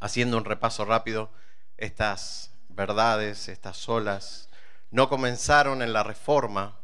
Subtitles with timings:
[0.00, 1.30] haciendo un repaso rápido,
[1.76, 4.48] estas verdades, estas olas,
[4.90, 6.80] no comenzaron en la reforma,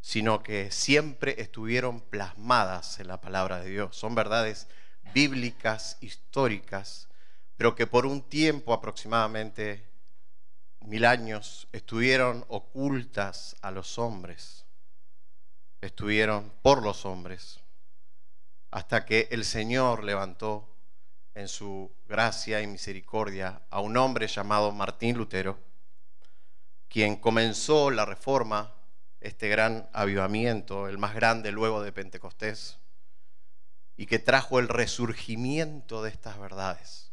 [0.00, 3.96] sino que siempre estuvieron plasmadas en la palabra de Dios.
[3.96, 4.68] Son verdades
[5.14, 7.08] bíblicas, históricas,
[7.56, 9.88] pero que por un tiempo aproximadamente
[10.80, 14.66] mil años estuvieron ocultas a los hombres,
[15.80, 17.60] estuvieron por los hombres,
[18.70, 20.75] hasta que el Señor levantó
[21.36, 25.58] en su gracia y misericordia a un hombre llamado Martín Lutero,
[26.88, 28.72] quien comenzó la reforma,
[29.20, 32.78] este gran avivamiento, el más grande luego de Pentecostés,
[33.98, 37.12] y que trajo el resurgimiento de estas verdades,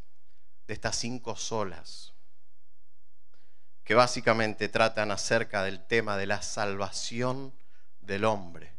[0.67, 2.13] de estas cinco solas,
[3.83, 7.53] que básicamente tratan acerca del tema de la salvación
[7.99, 8.72] del hombre.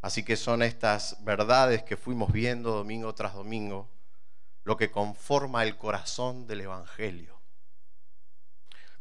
[0.00, 3.88] Así que son estas verdades que fuimos viendo domingo tras domingo
[4.64, 7.40] lo que conforma el corazón del Evangelio.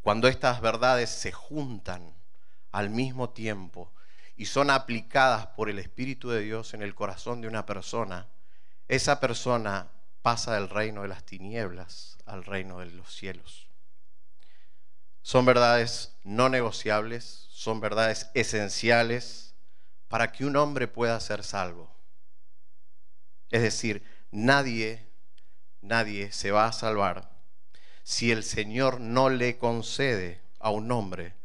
[0.01, 2.15] Cuando estas verdades se juntan
[2.71, 3.91] al mismo tiempo
[4.37, 8.27] y son aplicadas por el Espíritu de Dios en el corazón de una persona,
[8.87, 9.89] esa persona
[10.21, 13.67] pasa del reino de las tinieblas al reino de los cielos.
[15.21, 19.46] Son verdades no negociables, son verdades esenciales
[20.07, 21.91] para que un hombre pueda ser salvo.
[23.49, 25.07] Es decir, nadie,
[25.81, 27.29] nadie se va a salvar
[28.03, 31.35] si el Señor no le concede a un hombre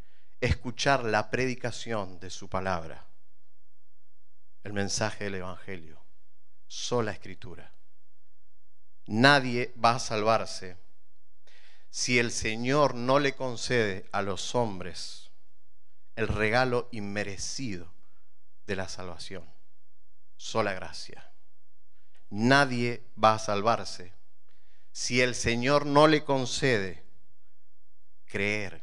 [0.41, 3.07] escuchar la predicación de su palabra,
[4.63, 6.01] el mensaje del Evangelio,
[6.69, 7.73] sola escritura.
[9.07, 10.77] Nadie va a salvarse
[11.91, 15.31] si el Señor no le concede a los hombres
[16.15, 17.92] el regalo inmerecido
[18.73, 19.45] de la salvación,
[20.39, 21.31] sola gracia.
[22.31, 24.15] Nadie va a salvarse
[24.93, 27.03] si el Señor no le concede
[28.25, 28.83] creer,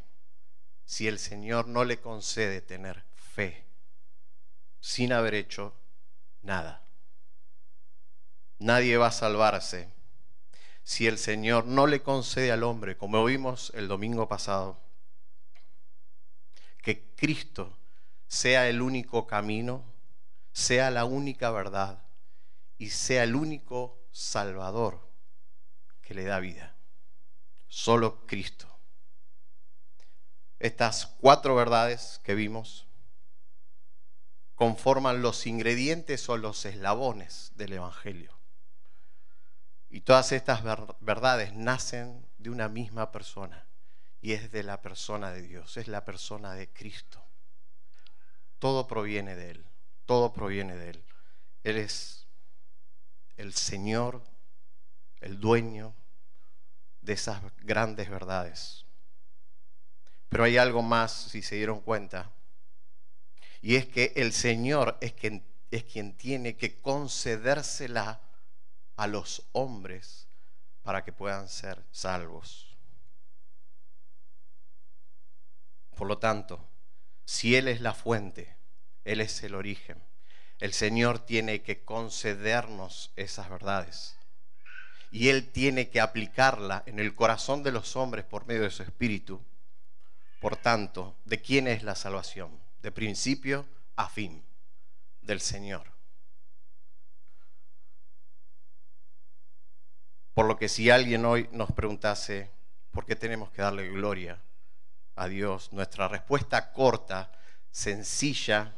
[0.86, 3.66] si el Señor no le concede tener fe,
[4.80, 5.74] sin haber hecho
[6.44, 6.86] nada.
[8.60, 9.92] Nadie va a salvarse
[10.84, 14.80] si el Señor no le concede al hombre, como vimos el domingo pasado,
[16.84, 17.79] que Cristo
[18.30, 19.84] sea el único camino,
[20.54, 22.04] sea la única verdad
[22.78, 25.10] y sea el único Salvador
[26.02, 26.76] que le da vida.
[27.68, 28.68] Solo Cristo.
[30.60, 32.88] Estas cuatro verdades que vimos
[34.54, 38.38] conforman los ingredientes o los eslabones del Evangelio.
[39.90, 40.62] Y todas estas
[41.00, 43.66] verdades nacen de una misma persona
[44.22, 47.29] y es de la persona de Dios, es la persona de Cristo.
[48.60, 49.66] Todo proviene de Él,
[50.06, 51.04] todo proviene de Él.
[51.64, 52.28] Él es
[53.38, 54.22] el Señor,
[55.22, 55.96] el dueño
[57.02, 58.86] de esas grandes verdades.
[60.28, 62.32] Pero hay algo más, si se dieron cuenta,
[63.62, 68.22] y es que el Señor es quien, es quien tiene que concedérsela
[68.96, 70.28] a los hombres
[70.84, 72.78] para que puedan ser salvos.
[75.96, 76.66] Por lo tanto,
[77.30, 78.58] si Él es la fuente,
[79.06, 80.04] Él es el origen,
[80.58, 84.18] el Señor tiene que concedernos esas verdades.
[85.12, 88.82] Y Él tiene que aplicarla en el corazón de los hombres por medio de su
[88.82, 89.46] Espíritu.
[90.42, 92.60] Por tanto, ¿de quién es la salvación?
[92.82, 94.44] De principio a fin,
[95.22, 95.86] del Señor.
[100.34, 102.50] Por lo que si alguien hoy nos preguntase,
[102.90, 104.42] ¿por qué tenemos que darle gloria
[105.20, 105.72] a Dios?
[105.74, 107.32] Nuestra respuesta corta,
[107.70, 108.74] sencilla,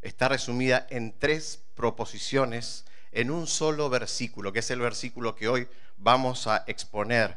[0.00, 5.68] está resumida en tres proposiciones en un solo versículo, que es el versículo que hoy
[5.96, 7.36] vamos a exponer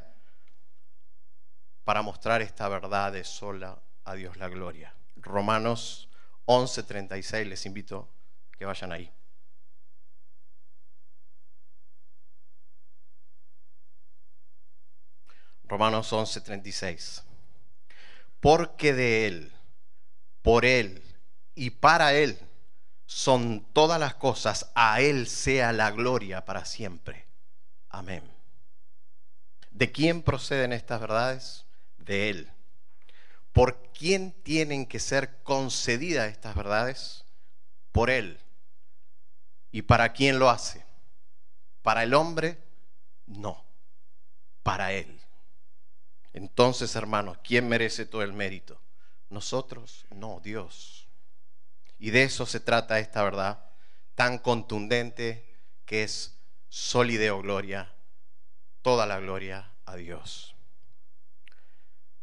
[1.84, 4.94] para mostrar esta verdad de sola a Dios la gloria.
[5.18, 6.10] Romanos
[6.46, 8.10] 11:36, les invito
[8.58, 9.12] que vayan ahí.
[15.72, 17.24] Romanos 11:36.
[18.42, 19.54] Porque de Él,
[20.42, 21.02] por Él
[21.56, 22.38] y para Él
[23.06, 27.26] son todas las cosas, a Él sea la gloria para siempre.
[27.88, 28.22] Amén.
[29.70, 31.66] ¿De quién proceden estas verdades?
[31.98, 32.52] De Él.
[33.54, 37.24] ¿Por quién tienen que ser concedidas estas verdades?
[37.94, 38.42] Por Él.
[39.72, 40.86] ¿Y para quién lo hace?
[41.82, 42.62] ¿Para el hombre?
[43.26, 43.64] No,
[44.64, 45.21] para Él.
[46.34, 48.82] Entonces, hermanos, ¿quién merece todo el mérito?
[49.30, 51.08] Nosotros, no, Dios.
[52.00, 53.66] Y de eso se trata esta verdad
[54.16, 55.46] tan contundente
[55.86, 56.38] que es
[56.70, 57.94] solideo gloria,
[58.82, 60.56] toda la gloria a Dios.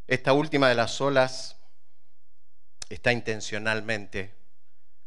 [0.06, 1.56] Esta última de las olas
[2.88, 4.34] está intencionalmente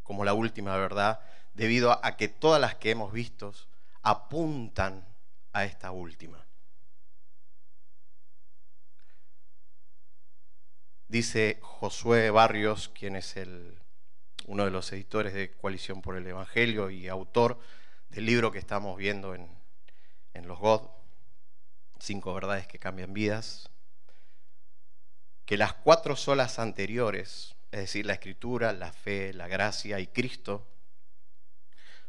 [0.04, 1.21] como la última verdad,
[1.54, 3.54] debido a que todas las que hemos visto
[4.01, 5.06] apuntan
[5.54, 6.45] a esta última.
[11.11, 13.77] Dice Josué Barrios, quien es el,
[14.45, 17.59] uno de los editores de Coalición por el Evangelio y autor
[18.07, 19.49] del libro que estamos viendo en,
[20.33, 20.87] en los God,
[21.99, 23.69] Cinco verdades que cambian vidas,
[25.43, 30.65] que las cuatro solas anteriores, es decir, la escritura, la fe, la gracia y Cristo,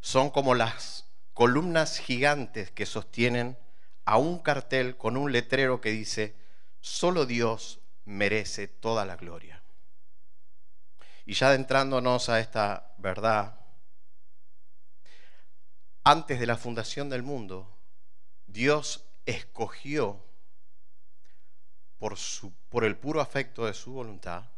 [0.00, 3.58] son como las columnas gigantes que sostienen
[4.04, 6.36] a un cartel con un letrero que dice,
[6.80, 9.62] solo Dios merece toda la gloria.
[11.24, 13.60] Y ya adentrándonos a esta verdad,
[16.04, 17.78] antes de la fundación del mundo,
[18.46, 20.24] Dios escogió
[21.98, 22.16] por,
[22.68, 24.50] por el puro afecto de su voluntad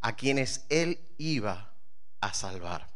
[0.00, 1.72] a quienes Él iba
[2.20, 2.88] a salvar.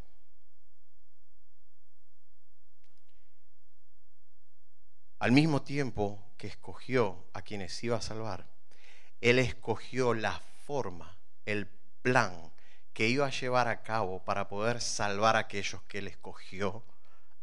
[5.19, 8.47] Al mismo tiempo que escogió a quienes iba a salvar,
[9.21, 11.67] Él escogió la forma, el
[12.01, 12.51] plan
[12.93, 16.83] que iba a llevar a cabo para poder salvar a aquellos que Él escogió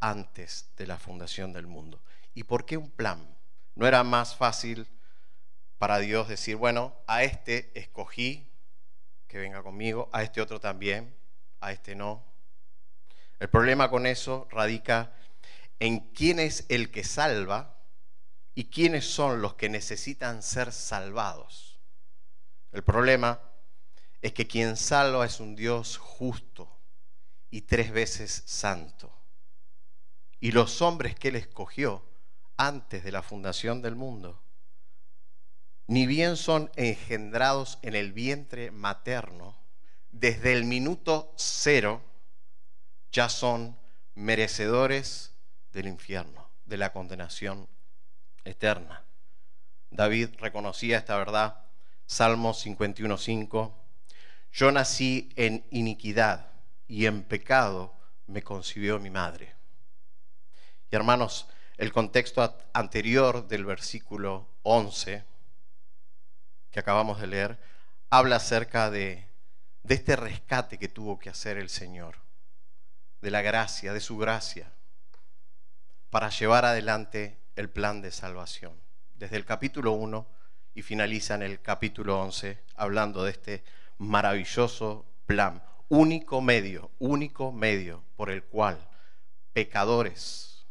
[0.00, 2.00] antes de la fundación del mundo.
[2.34, 3.36] ¿Y por qué un plan?
[3.74, 4.86] ¿No era más fácil
[5.78, 8.50] para Dios decir, bueno, a este escogí
[9.28, 11.14] que venga conmigo, a este otro también,
[11.60, 12.24] a este no?
[13.40, 15.12] El problema con eso radica
[15.80, 17.73] en quién es el que salva
[18.54, 21.78] y quiénes son los que necesitan ser salvados.
[22.72, 23.40] El problema
[24.22, 26.70] es que quien salva es un Dios justo
[27.50, 29.12] y tres veces santo.
[30.40, 32.04] Y los hombres que él escogió
[32.56, 34.40] antes de la fundación del mundo,
[35.86, 39.56] ni bien son engendrados en el vientre materno,
[40.10, 42.02] desde el minuto cero
[43.10, 43.78] ya son
[44.14, 45.34] merecedores
[45.72, 47.68] del infierno, de la condenación
[48.44, 49.04] eterna.
[49.90, 51.64] David reconocía esta verdad.
[52.06, 53.72] Salmo 51.5.
[54.52, 56.50] Yo nací en iniquidad
[56.86, 57.94] y en pecado
[58.26, 59.54] me concibió mi madre.
[60.90, 65.24] Y hermanos, el contexto anterior del versículo 11
[66.74, 67.58] que acabamos de leer
[68.10, 69.28] habla acerca de,
[69.84, 72.16] de este rescate que tuvo que hacer el Señor,
[73.20, 74.72] de la gracia, de su gracia,
[76.10, 78.80] para llevar adelante el plan de salvación.
[79.14, 80.26] Desde el capítulo 1
[80.74, 83.64] y finaliza en el capítulo 11 hablando de este
[83.98, 88.78] maravilloso plan, único medio, único medio por el cual
[89.52, 90.66] pecadores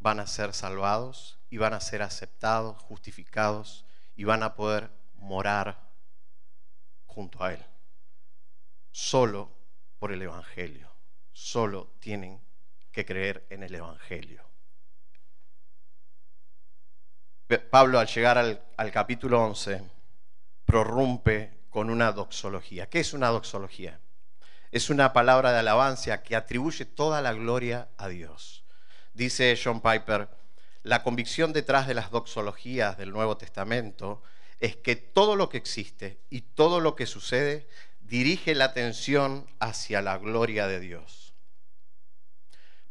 [0.00, 3.84] van a ser salvados y van a ser aceptados, justificados
[4.16, 5.90] y van a poder morar
[7.06, 7.64] junto a Él.
[8.90, 9.50] Solo
[9.98, 10.90] por el Evangelio.
[11.32, 12.40] Solo tienen
[12.90, 14.49] que creer en el Evangelio.
[17.58, 19.82] Pablo al llegar al, capítulo 11
[20.64, 22.88] prorrumpe con una doxología.
[22.88, 23.98] ¿Qué es una doxología?
[24.70, 28.62] Es una palabra de alabanza que atribuye toda la gloria a Dios.
[29.14, 30.28] Dice John Piper,
[30.84, 34.22] la convicción detrás de las doxologías del Nuevo Testamento
[34.60, 37.66] es que todo lo que existe y todo lo que sucede
[38.00, 41.34] dirige la atención hacia la gloria de Dios.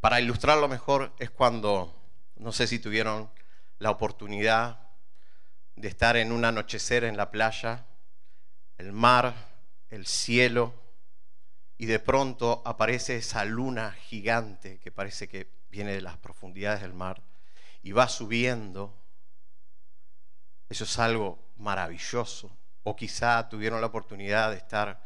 [0.02, 1.96] Para ilustrarlo mejor es cuando,
[2.36, 3.30] no sé si tuvieron
[3.80, 4.80] la oportunidad
[5.76, 7.86] de estar en un anochecer en la playa,
[8.78, 9.34] el mar,
[9.90, 10.74] el cielo,
[11.78, 16.94] y de pronto aparece esa luna gigante que parece que viene de las profundidades del
[16.94, 17.22] mar
[17.82, 18.94] y va subiendo.
[20.68, 22.52] Eso es algo maravilloso.
[22.84, 25.02] O quizá tuvieron la oportunidad de estar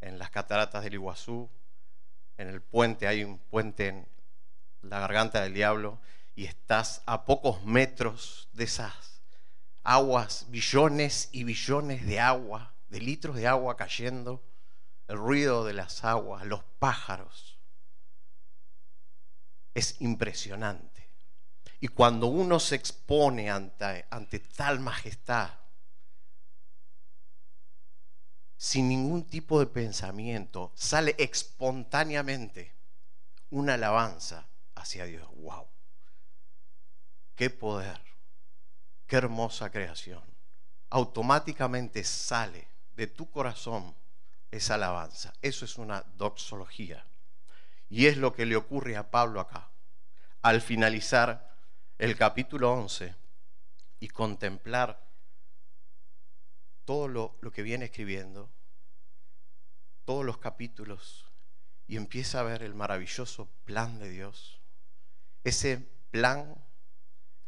[0.00, 1.50] en las cataratas del Iguazú,
[2.36, 4.08] en el puente, hay un puente en
[4.82, 6.00] la garganta del diablo,
[6.34, 9.20] y estás a pocos metros de esas
[9.82, 14.42] aguas, billones y billones de agua, de litros de agua cayendo,
[15.08, 17.58] el ruido de las aguas, los pájaros
[19.74, 21.08] es impresionante.
[21.80, 24.04] Y cuando uno se expone ante,
[24.56, 25.50] tal majestad,
[28.56, 32.72] sin ningún tipo de pensamiento, sale espontáneamente
[33.50, 35.28] una alabanza hacia Dios.
[35.34, 35.66] ¡Wow!
[37.34, 38.00] ¡Qué poder!
[39.06, 40.22] ¡Qué hermosa creación!
[40.90, 43.94] Automáticamente sale de tu corazón
[44.50, 45.32] esa alabanza.
[45.40, 47.04] Eso es una doxología.
[47.88, 49.70] Y es lo que le ocurre a Pablo acá.
[50.42, 51.56] Al finalizar
[51.98, 53.14] el capítulo 11
[54.00, 55.08] y contemplar
[56.84, 58.50] todo lo, lo que viene escribiendo,
[60.04, 61.26] todos los capítulos,
[61.86, 64.60] y empieza a ver el maravilloso plan de Dios,
[65.44, 65.78] ese
[66.10, 66.56] plan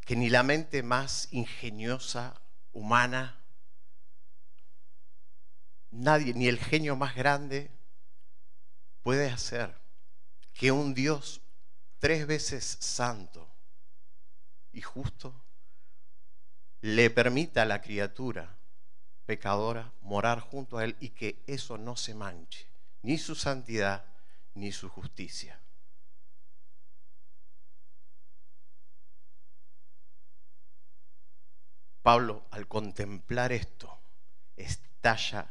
[0.04, 2.40] que ni la mente más ingeniosa,
[2.72, 3.40] humana,
[5.90, 7.70] nadie, ni el genio más grande
[9.02, 9.74] puede hacer
[10.52, 11.40] que un Dios
[11.98, 13.48] tres veces santo
[14.72, 15.42] y justo
[16.80, 18.58] le permita a la criatura
[19.24, 22.66] pecadora morar junto a Él y que eso no se manche,
[23.02, 24.04] ni su santidad
[24.54, 25.63] ni su justicia.
[32.04, 33.98] Pablo, al contemplar esto,
[34.56, 35.48] estalla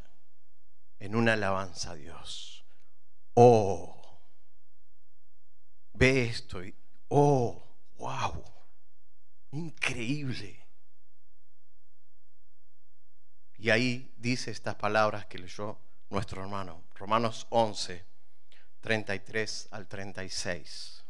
[0.99, 2.63] en una alabanza a Dios.
[3.33, 4.19] Oh,
[5.93, 6.75] ve esto y,
[7.07, 7.59] oh,
[7.97, 8.43] wow,
[9.53, 10.63] increíble.
[13.57, 15.79] Y ahí dice estas palabras que leyó
[16.11, 18.05] nuestro hermano, Romanos 11,
[18.79, 21.03] 33 al 36.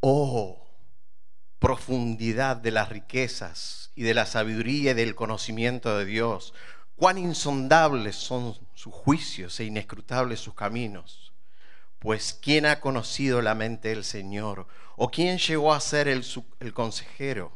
[0.00, 0.67] Oh,
[1.58, 6.54] profundidad de las riquezas y de la sabiduría y del conocimiento de Dios.
[6.96, 11.32] Cuán insondables son sus juicios e inescrutables sus caminos.
[11.98, 14.68] Pues ¿quién ha conocido la mente del Señor?
[14.96, 16.24] ¿O quién llegó a ser el,
[16.60, 17.52] el consejero?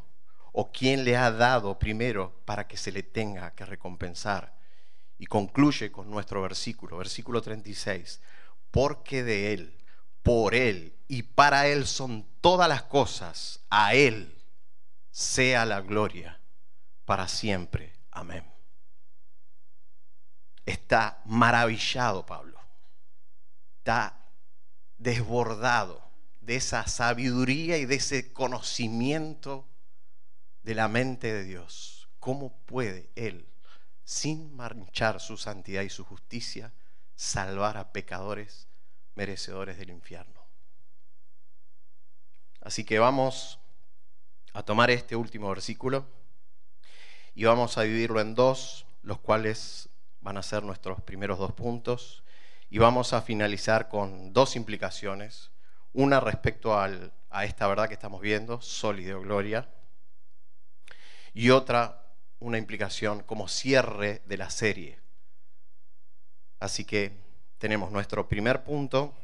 [0.53, 4.57] ¿O quién le ha dado primero para que se le tenga que recompensar?
[5.19, 8.21] Y concluye con nuestro versículo, versículo 36.
[8.73, 9.82] Porque de Él,
[10.23, 14.39] por Él y para Él son todas las cosas, a Él
[15.11, 16.41] sea la gloria
[17.05, 17.93] para siempre.
[18.11, 18.45] Amén.
[20.65, 22.61] Está maravillado Pablo,
[23.79, 24.17] está
[24.97, 26.03] desbordado
[26.41, 29.69] de esa sabiduría y de ese conocimiento
[30.63, 32.09] de la mente de Dios.
[32.21, 33.49] ¿Cómo puede Él,
[34.05, 36.73] sin manchar su santidad y su justicia,
[37.17, 38.69] salvar a pecadores
[39.15, 40.43] merecedores del infierno?
[42.61, 43.59] Así que vamos
[44.53, 46.07] a tomar este último versículo
[47.35, 49.89] y vamos a dividirlo en dos, los cuales
[50.21, 52.23] van a ser nuestros primeros dos puntos,
[52.71, 55.51] y vamos a finalizar con dos implicaciones,
[55.93, 59.69] una respecto a esta verdad que estamos viendo, sólido gloria,
[61.35, 65.01] y otra, una implicación como cierre de la serie.
[66.61, 67.19] Así que
[67.63, 69.15] tenemos nuestro primer punto,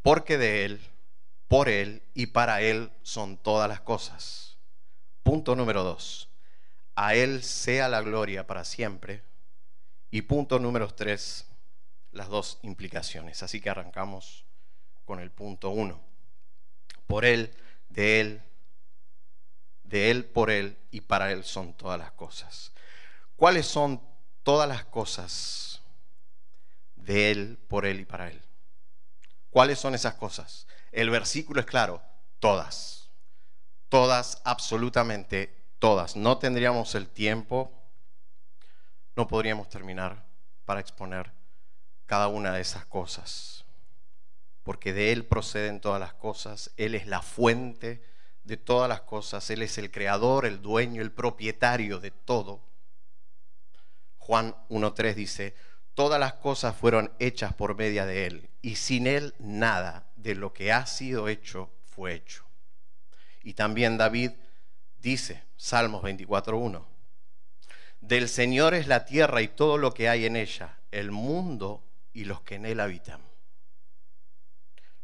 [0.00, 0.80] porque de Él,
[1.48, 4.58] por Él y para Él son todas las cosas.
[5.24, 6.28] Punto número dos,
[6.94, 9.24] a Él sea la gloria para siempre.
[10.08, 11.48] Y punto número tres,
[12.12, 13.42] las dos implicaciones.
[13.42, 14.44] Así que arrancamos
[15.04, 16.00] con el punto uno.
[17.08, 17.52] Por Él,
[17.88, 18.42] de Él,
[19.82, 22.72] de Él, por Él y para Él son todas las cosas.
[23.34, 24.00] ¿Cuáles son
[24.44, 25.75] todas las cosas
[27.06, 28.42] de Él, por Él y para Él?
[29.48, 30.66] ¿Cuáles son esas cosas?
[30.92, 32.02] El versículo es claro,
[32.40, 33.10] todas.
[33.88, 36.16] Todas, absolutamente todas.
[36.16, 37.72] No tendríamos el tiempo,
[39.14, 40.26] no podríamos terminar
[40.64, 41.32] para exponer
[42.04, 43.64] cada una de esas cosas.
[44.62, 48.04] Porque de Él proceden todas las cosas, Él es la fuente
[48.42, 52.64] de todas las cosas, Él es el creador, el dueño, el propietario de todo.
[54.18, 55.54] Juan 1.3 dice,
[55.96, 60.52] todas las cosas fueron hechas por media de Él, y sin Él nada de lo
[60.52, 62.44] que ha sido hecho fue hecho.
[63.42, 64.32] Y también David
[64.98, 66.84] dice, Salmos 24.1,
[68.02, 72.24] del Señor es la tierra y todo lo que hay en ella, el mundo y
[72.24, 73.22] los que en él habitan.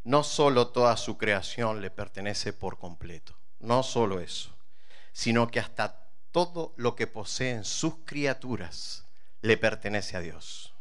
[0.04, 4.54] No solo toda su creación le pertenece por completo, no solo eso,
[5.12, 9.06] sino que hasta todo lo que poseen sus criaturas
[9.40, 10.71] le pertenece a Dios.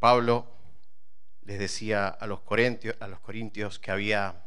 [0.00, 0.50] Pablo
[1.42, 4.42] les decía a los corintios, que había,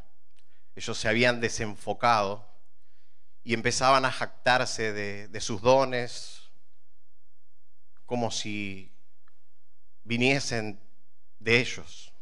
[0.75, 2.43] ellos se habían desenfocado
[3.43, 6.49] y empezaban a jactarse de, sus dones
[8.07, 8.91] como si
[10.03, 10.81] viniesen
[11.37, 12.13] de ellos.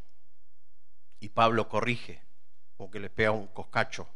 [1.21, 2.21] Y Pablo corrige,
[2.75, 4.09] como que le pega un coscacho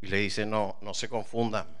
[0.00, 1.76] y le dice, no, no se confundan.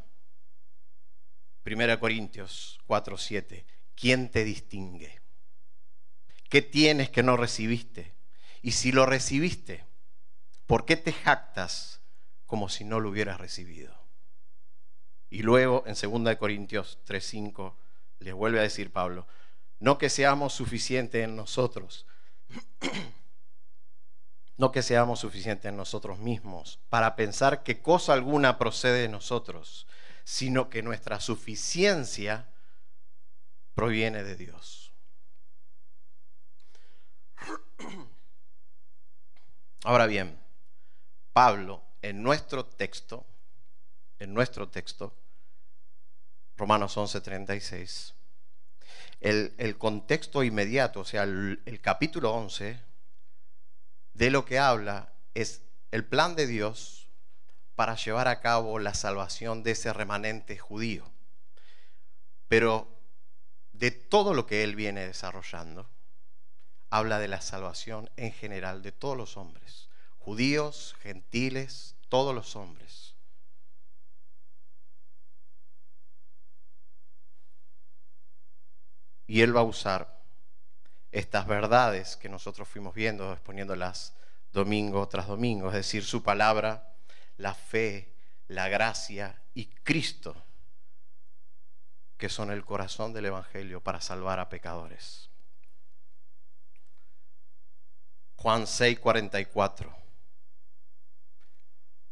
[1.62, 3.66] Primera Corintios 4, 7.
[3.94, 5.17] ¿Quién te distingue?
[6.48, 8.14] ¿Qué tienes que no recibiste?
[8.62, 9.84] Y si lo recibiste,
[10.66, 12.00] ¿por qué te jactas
[12.46, 13.94] como si no lo hubieras recibido?
[15.30, 17.74] Y luego en 2 Corintios 3:5
[18.20, 19.26] les vuelve a decir Pablo,
[19.78, 22.06] no que seamos suficientes en nosotros,
[24.58, 29.86] No que seamos suficientes en nosotros mismos para pensar que cosa alguna procede de nosotros,
[30.24, 32.48] sino que nuestra suficiencia
[33.74, 34.87] proviene de Dios.
[39.84, 40.38] Ahora bien,
[41.32, 43.26] Pablo en nuestro texto,
[44.18, 45.14] en nuestro texto,
[46.56, 48.14] Romanos 11:36,
[49.20, 52.80] el, el, contexto inmediato, o sea, el, el capítulo 11,
[54.14, 57.08] de lo que habla es el plan de Dios
[57.76, 61.08] para llevar a cabo la salvación de ese remanente judío.
[62.48, 62.88] Pero
[63.72, 65.88] de todo lo que él viene desarrollando,
[66.90, 73.14] habla de la salvación en general de todos los hombres, judíos, gentiles, todos los hombres.
[79.26, 80.18] Y él va a usar
[81.12, 84.14] estas verdades que nosotros fuimos viendo, exponiéndolas
[84.52, 86.94] domingo tras domingo, es decir, su palabra,
[87.36, 88.14] la fe,
[88.48, 90.34] la gracia y Cristo,
[92.16, 95.27] que son el corazón del Evangelio para salvar a pecadores.
[98.38, 99.96] Juan 6, 44.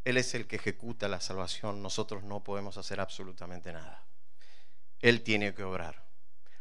[0.05, 4.05] Él es el que ejecuta la salvación, nosotros no podemos hacer absolutamente nada.
[4.99, 6.05] Él tiene que obrar.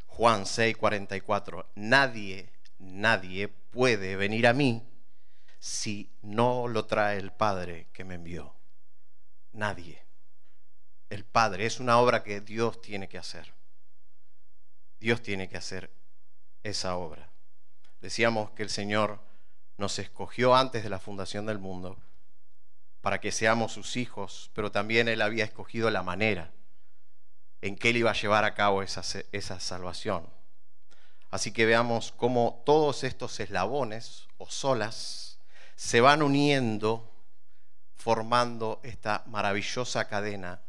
[0.06, 1.72] Juan 6, 44.
[1.74, 4.88] Nadie, nadie puede venir a mí
[5.58, 8.54] si no lo trae el Padre que me envió.
[9.52, 10.06] Nadie.
[11.10, 13.56] El Padre es una obra que Dios tiene que hacer.
[15.00, 15.92] Dios tiene que hacer
[16.62, 17.32] esa obra.
[18.00, 19.20] Decíamos que el Señor
[19.78, 21.98] nos escogió antes de la fundación del mundo
[23.02, 26.52] para que seamos sus hijos, pero también Él había escogido la manera
[27.62, 29.02] en que Él iba a llevar a cabo esa,
[29.32, 30.28] esa salvación.
[31.30, 35.40] Así que veamos cómo todos estos eslabones o solas
[35.76, 37.12] se van uniendo
[37.96, 40.62] formando esta maravillosa cadena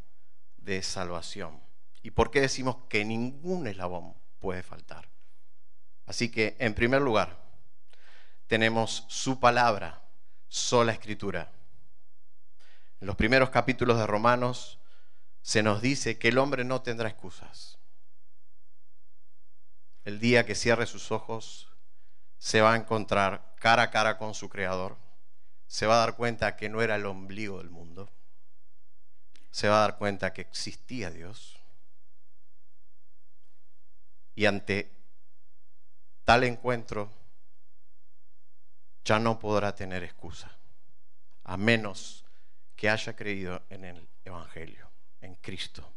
[0.56, 1.60] de salvación.
[2.02, 5.08] ¿Y por qué decimos que ningún eslabón puede faltar?
[6.06, 7.45] Así que, en primer lugar,
[8.46, 10.02] tenemos su palabra,
[10.48, 11.50] sola escritura.
[13.00, 14.78] En los primeros capítulos de Romanos
[15.42, 17.78] se nos dice que el hombre no tendrá excusas.
[20.04, 21.68] El día que cierre sus ojos,
[22.38, 24.96] se va a encontrar cara a cara con su Creador.
[25.66, 28.10] Se va a dar cuenta que no era el ombligo del mundo.
[29.50, 31.58] Se va a dar cuenta que existía Dios.
[34.34, 34.92] Y ante
[36.24, 37.10] tal encuentro,
[39.06, 40.50] ya no podrá tener excusa,
[41.44, 42.24] a menos
[42.74, 44.90] que haya creído en el Evangelio,
[45.20, 45.88] en Cristo.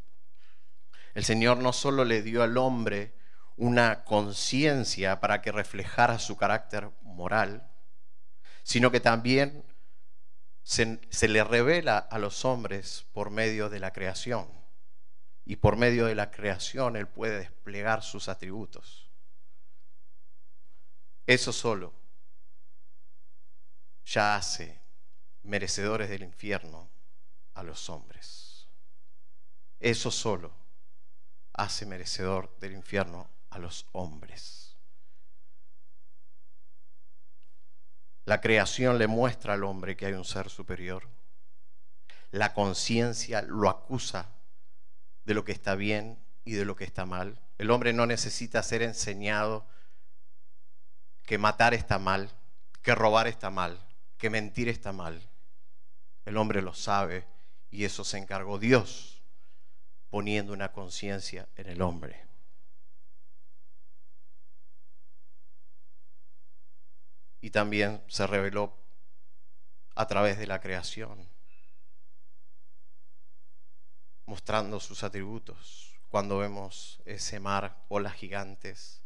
[1.16, 3.16] El Señor no solo le dio al hombre
[3.58, 7.72] una conciencia para que reflejara su carácter moral,
[8.62, 9.66] sino que también
[10.62, 14.48] se, le revela a los hombres por medio de la creación.
[15.46, 19.10] Y por medio de la creación Él puede desplegar sus atributos.
[21.26, 22.00] Eso solo
[24.10, 24.82] ya hace
[25.44, 26.90] merecedores del infierno
[27.54, 28.68] a los hombres.
[29.80, 30.52] Eso solo
[31.54, 34.76] hace merecedor del infierno a los hombres.
[38.26, 41.08] La creación le muestra al hombre que hay un ser superior.
[42.32, 44.30] La conciencia lo acusa
[45.26, 47.40] de lo que está bien y de lo que está mal.
[47.58, 49.68] El hombre no necesita ser enseñado
[51.26, 52.32] que matar está mal,
[52.82, 53.89] que robar está mal
[54.20, 55.28] que mentir está mal.
[56.26, 57.26] El hombre lo sabe
[57.72, 59.24] y eso se encargó Dios
[60.10, 62.28] poniendo una conciencia en el hombre.
[67.42, 68.76] Y también se reveló
[69.96, 71.30] a través de la creación,
[74.26, 75.96] mostrando sus atributos.
[76.10, 79.02] Cuando vemos ese mar, olas gigantes,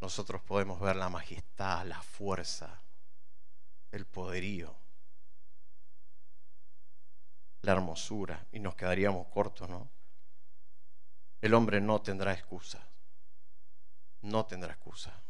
[0.00, 2.80] nosotros podemos ver la majestad, la fuerza,
[3.92, 4.76] el poderío,
[7.62, 9.90] la hermosura, y nos quedaríamos cortos, ¿no?
[11.40, 12.88] El hombre no tendrá excusa,
[14.22, 15.22] no tendrá excusa.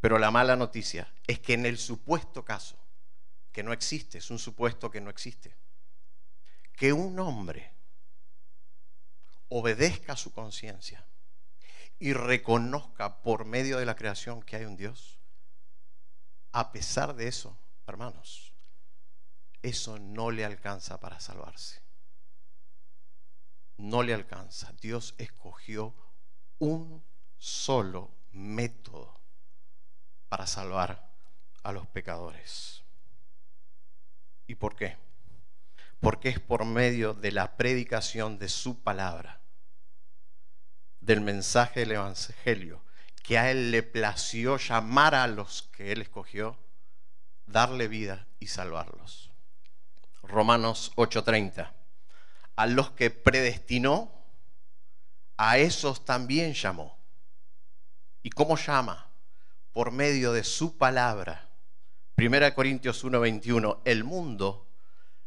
[0.00, 2.78] Pero la mala noticia es que en el supuesto caso,
[3.52, 5.56] que no existe, es un supuesto que no existe,
[6.74, 7.74] que un hombre
[9.48, 11.04] obedezca a su conciencia
[11.98, 15.19] y reconozca por medio de la creación que hay un Dios,
[16.52, 18.52] a pesar de eso, hermanos,
[19.62, 21.82] eso no le alcanza para salvarse.
[23.76, 24.72] No le alcanza.
[24.80, 25.94] Dios escogió
[26.58, 27.02] un
[27.38, 29.20] solo método
[30.28, 31.10] para salvar
[31.62, 32.82] a los pecadores.
[34.46, 34.96] ¿Y por qué?
[36.00, 39.40] Porque es por medio de la predicación de su palabra,
[41.00, 42.82] del mensaje del Evangelio,
[43.30, 46.58] que a Él le plació llamar a los que Él escogió,
[47.46, 49.30] darle vida y salvarlos.
[50.24, 51.72] Romanos 8:30.
[52.56, 54.10] A los que predestinó,
[55.36, 56.98] a esos también llamó.
[58.24, 59.12] ¿Y cómo llama?
[59.70, 61.50] Por medio de su palabra.
[62.16, 63.80] Primera Corintios 1:21.
[63.84, 64.66] El mundo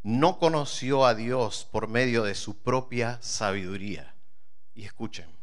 [0.02, 4.14] no conoció a Dios por medio de su propia sabiduría.
[4.76, 5.34] Y escuchen,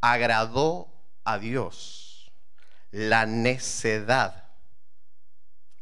[0.00, 0.97] agradó
[1.28, 2.32] a Dios
[2.90, 4.48] la necedad,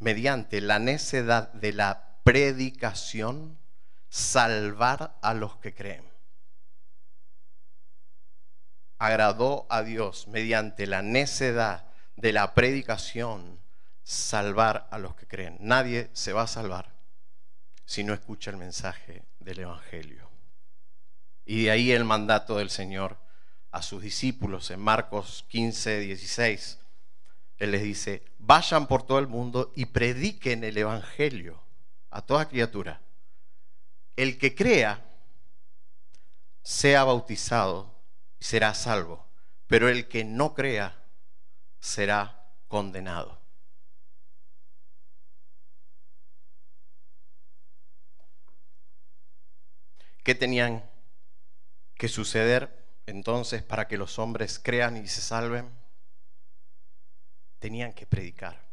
[0.01, 3.57] mediante la necedad de la predicación,
[4.09, 6.05] salvar a los que creen.
[8.99, 13.61] Agradó a Dios mediante la necedad de la predicación,
[14.03, 15.59] salvar a los que creen.
[15.61, 16.93] Nadie se va a salvar
[17.85, 20.29] si no escucha el mensaje del Evangelio.
[21.45, 23.26] Y de ahí el mandato del Señor
[23.71, 26.79] a sus discípulos en Marcos 15, 16.
[27.59, 31.63] Él les dice, vayan por todo el mundo y prediquen el Evangelio
[32.11, 33.01] a toda criatura.
[34.15, 35.05] El que crea
[36.63, 37.95] sea bautizado
[38.39, 39.27] y será salvo,
[39.67, 41.05] pero el que no crea
[41.81, 43.41] será condenado.
[50.23, 50.91] ¿Qué tenían
[51.95, 55.71] que suceder entonces para que los hombres crean y se salven?
[57.59, 58.67] Tenían que predicar.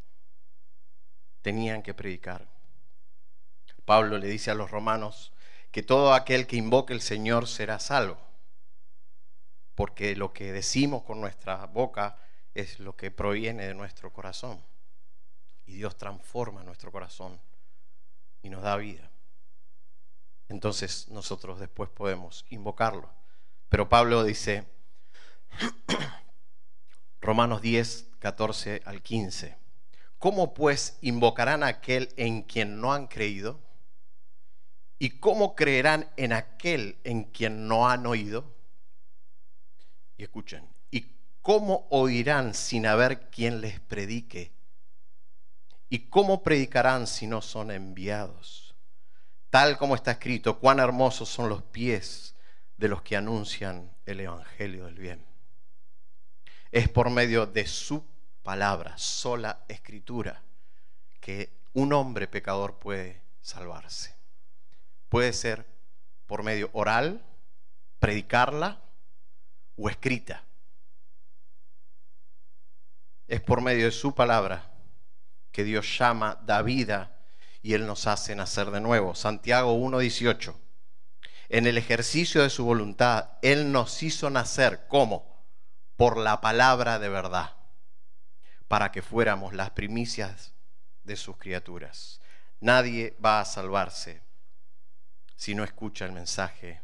[1.42, 2.48] Tenían que predicar.
[3.86, 5.34] Pablo le dice a los romanos
[5.72, 8.18] que todo aquel que invoque el Señor será salvo.
[9.76, 12.18] Porque lo que decimos con nuestra boca
[12.54, 14.64] es lo que proviene de nuestro corazón.
[15.66, 17.40] Y Dios transforma nuestro corazón
[18.42, 19.10] y nos da vida
[20.54, 23.10] entonces nosotros después podemos invocarlo.
[23.74, 24.68] Pero Pablo dice,
[27.22, 29.58] Romanos 10, 14 al 15,
[30.20, 33.60] ¿cómo pues invocarán a aquel en quien no han creído?
[35.00, 38.46] ¿Y cómo creerán en aquel en quien no han oído?
[40.18, 41.08] Y escuchen, ¿y
[41.42, 44.52] cómo oirán sin haber quien les predique?
[45.90, 48.76] ¿Y cómo predicarán si no son enviados?
[49.50, 52.33] tal como está escrito, cuán hermosos son los pies
[52.84, 55.26] de los que anuncian el Evangelio del bien.
[56.70, 58.06] Es por medio de su
[58.42, 60.44] palabra, sola escritura,
[61.22, 64.14] que un hombre pecador puede salvarse.
[65.08, 65.66] Puede ser
[66.28, 67.24] por medio oral,
[68.00, 68.82] predicarla
[69.78, 70.44] o escrita.
[73.30, 74.74] Es por medio de su palabra
[75.54, 77.18] que Dios llama, da vida
[77.62, 79.16] y Él nos hace nacer de nuevo.
[79.16, 80.54] Santiago 1.18.
[81.54, 84.88] En el ejercicio de su voluntad, Él nos hizo nacer.
[84.88, 85.46] ¿Cómo?
[85.98, 87.54] Por la palabra de verdad,
[88.68, 90.56] para que fuéramos las primicias
[91.04, 92.22] de sus criaturas.
[92.60, 94.24] Nadie va a salvarse
[95.36, 96.82] si no escucha el mensaje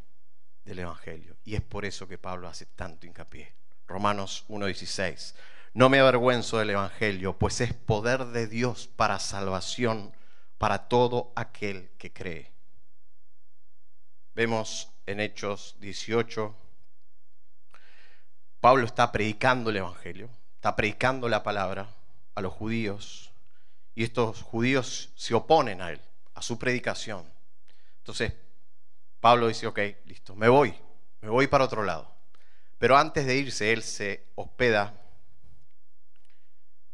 [0.65, 1.35] del Evangelio.
[1.43, 3.55] Y es por eso que Pablo hace tanto hincapié.
[3.87, 5.33] Romanos 1.16.
[5.73, 10.15] No me avergüenzo del Evangelio, pues es poder de Dios para salvación
[10.59, 12.58] para todo aquel que cree.
[14.39, 16.55] Vemos en Hechos 18,
[18.61, 21.89] Pablo está predicando el Evangelio, está predicando la palabra
[22.35, 23.33] a los judíos
[23.95, 25.99] y estos judíos se oponen a él,
[26.35, 27.25] a su predicación.
[27.97, 28.31] Entonces,
[29.19, 30.73] Pablo dice, ok, listo, me voy,
[31.19, 32.09] me voy para otro lado.
[32.77, 34.93] Pero antes de irse, él se hospeda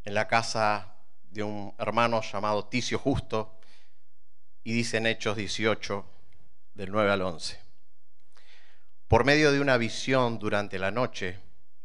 [0.04, 0.96] en la casa
[1.30, 3.60] de un hermano llamado Ticio Justo,
[4.64, 6.15] y dice en Hechos 18,
[6.76, 7.60] del 9 al 11.
[9.08, 11.40] Por medio de una visión durante la noche,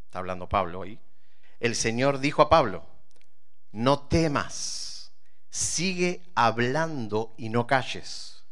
[0.05, 1.01] está hablando Pablo ahí,
[1.61, 2.87] el Señor dijo a Pablo,
[3.73, 5.13] no temas,
[5.49, 8.45] sigue hablando y no calles,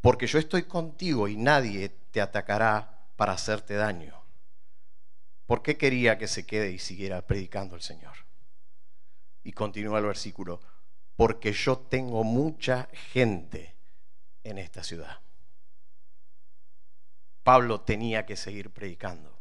[0.00, 4.20] porque yo estoy contigo y nadie te atacará para hacerte daño.
[5.46, 8.16] ¿Por qué quería que se quede y siguiera predicando el Señor?
[9.42, 10.60] Y continúa el versículo,
[11.16, 13.76] porque yo tengo mucha gente
[14.42, 15.23] en esta ciudad.
[17.44, 19.38] Pablo tenía que seguir predicando.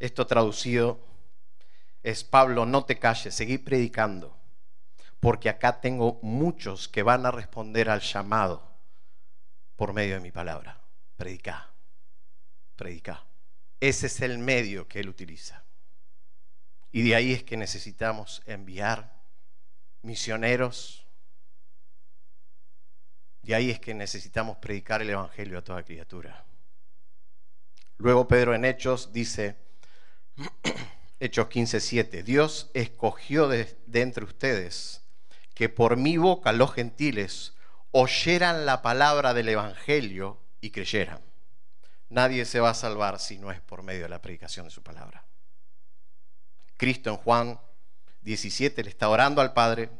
[0.00, 1.00] Esto traducido
[2.02, 4.36] es, Pablo, no te calles, seguí predicando,
[5.20, 8.68] porque acá tengo muchos que van a responder al llamado
[9.76, 10.80] por medio de mi palabra.
[11.16, 11.70] Predica,
[12.74, 13.24] predica.
[13.78, 15.64] Ese es el medio que él utiliza.
[16.90, 19.22] Y de ahí es que necesitamos enviar
[20.02, 21.06] misioneros.
[23.44, 26.44] Y ahí es que necesitamos predicar el Evangelio a toda criatura.
[28.02, 29.54] Luego Pedro en Hechos dice,
[31.20, 35.04] Hechos 15:7, Dios escogió de, de entre ustedes
[35.54, 37.54] que por mi boca los gentiles
[37.92, 41.20] oyeran la palabra del Evangelio y creyeran.
[42.08, 44.82] Nadie se va a salvar si no es por medio de la predicación de su
[44.82, 45.24] palabra.
[46.76, 47.60] Cristo en Juan
[48.22, 49.90] 17 le está orando al Padre,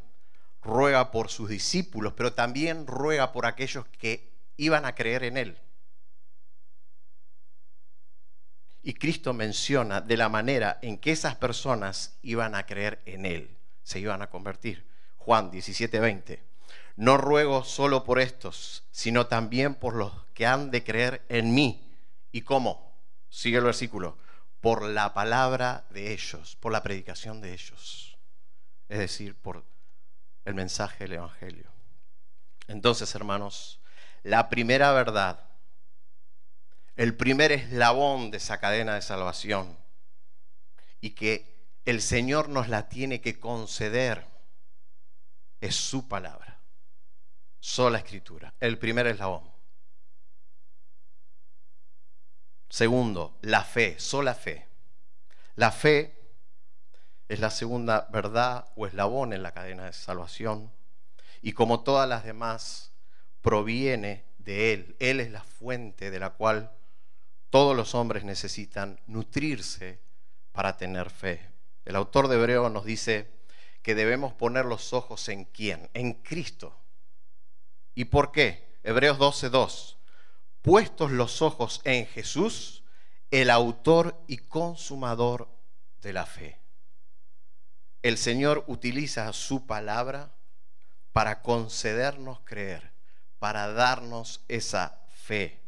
[0.61, 5.59] ruega por sus discípulos, pero también ruega por aquellos que iban a creer en Él.
[8.83, 13.57] Y Cristo menciona de la manera en que esas personas iban a creer en Él,
[13.83, 14.85] se iban a convertir.
[15.19, 16.43] Juan 17, 20.
[16.97, 21.97] No ruego solo por estos, sino también por los que han de creer en mí.
[22.33, 22.99] ¿Y cómo?
[23.29, 24.19] Sigue el versículo.
[24.61, 28.19] Por la palabra de ellos, por la predicación de ellos.
[28.89, 29.65] Es decir, por
[30.45, 31.71] el mensaje del Evangelio.
[32.69, 33.81] Entonces, hermanos,
[34.23, 35.52] la primera verdad,
[36.97, 39.79] el primer eslabón de esa cadena de salvación
[41.01, 41.53] y que
[41.85, 44.27] el Señor nos la tiene que conceder
[45.61, 46.61] es su palabra,
[47.61, 49.51] sola escritura, el primer eslabón.
[52.69, 54.67] Segundo, la fe, sola fe.
[55.57, 56.19] La fe
[57.29, 60.73] es la segunda verdad o eslabón en la cadena de salvación
[61.43, 62.93] y como todas las demás
[63.41, 64.97] proviene de Él.
[65.01, 66.73] Él es la fuente de la cual
[67.53, 70.01] todos los hombres necesitan nutrirse
[70.51, 71.49] para tener fe.
[71.85, 73.31] El autor de Hebreo nos dice
[73.83, 76.77] que debemos poner los ojos en quién, en Cristo.
[77.95, 78.81] ¿Y por qué?
[78.83, 79.99] Hebreos 12:2.
[80.63, 82.83] Puestos los ojos en Jesús,
[83.31, 85.49] el autor y consumador
[86.01, 86.63] de la fe
[88.03, 90.35] el Señor utiliza su palabra
[91.13, 92.93] para concedernos creer,
[93.39, 95.62] para darnos esa fe.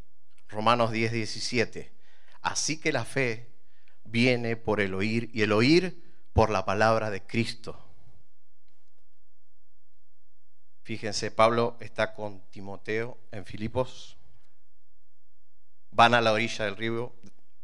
[0.55, 1.93] Romanos 10, 17.
[2.41, 3.51] Así que la fe
[4.05, 7.79] viene por el oír y el oír por la palabra de Cristo.
[10.83, 14.17] Fíjense, Pablo está con Timoteo en Filipos.
[15.91, 17.15] Van a la orilla del río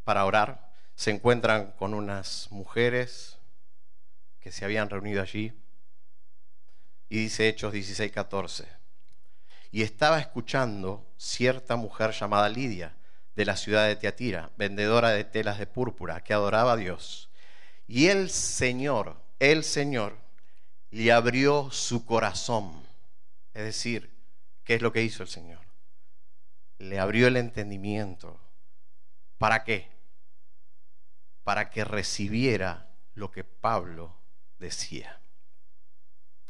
[0.05, 0.73] para orar.
[0.95, 3.39] Se encuentran con unas mujeres
[4.41, 5.53] que se habían reunido allí.
[7.09, 8.80] Y dice Hechos 16, 14.
[9.71, 12.97] Y estaba escuchando cierta mujer llamada Lidia,
[13.37, 17.31] de la ciudad de Teatira, vendedora de telas de púrpura, que adoraba a Dios.
[17.87, 20.19] Y el Señor, el Señor,
[20.91, 22.87] le abrió su corazón.
[23.55, 24.11] Es decir,
[24.65, 25.61] ¿qué es lo que hizo el Señor?
[26.79, 28.39] Le abrió el entendimiento.
[29.39, 29.89] ¿Para qué?
[31.45, 34.17] Para que recibiera lo que Pablo
[34.59, 35.21] decía.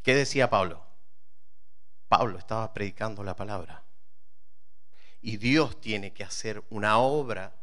[0.03, 0.90] ¿Qué decía Pablo?
[2.11, 3.85] Pablo estaba predicando la palabra.
[5.21, 7.55] Y Dios tiene que hacer una obra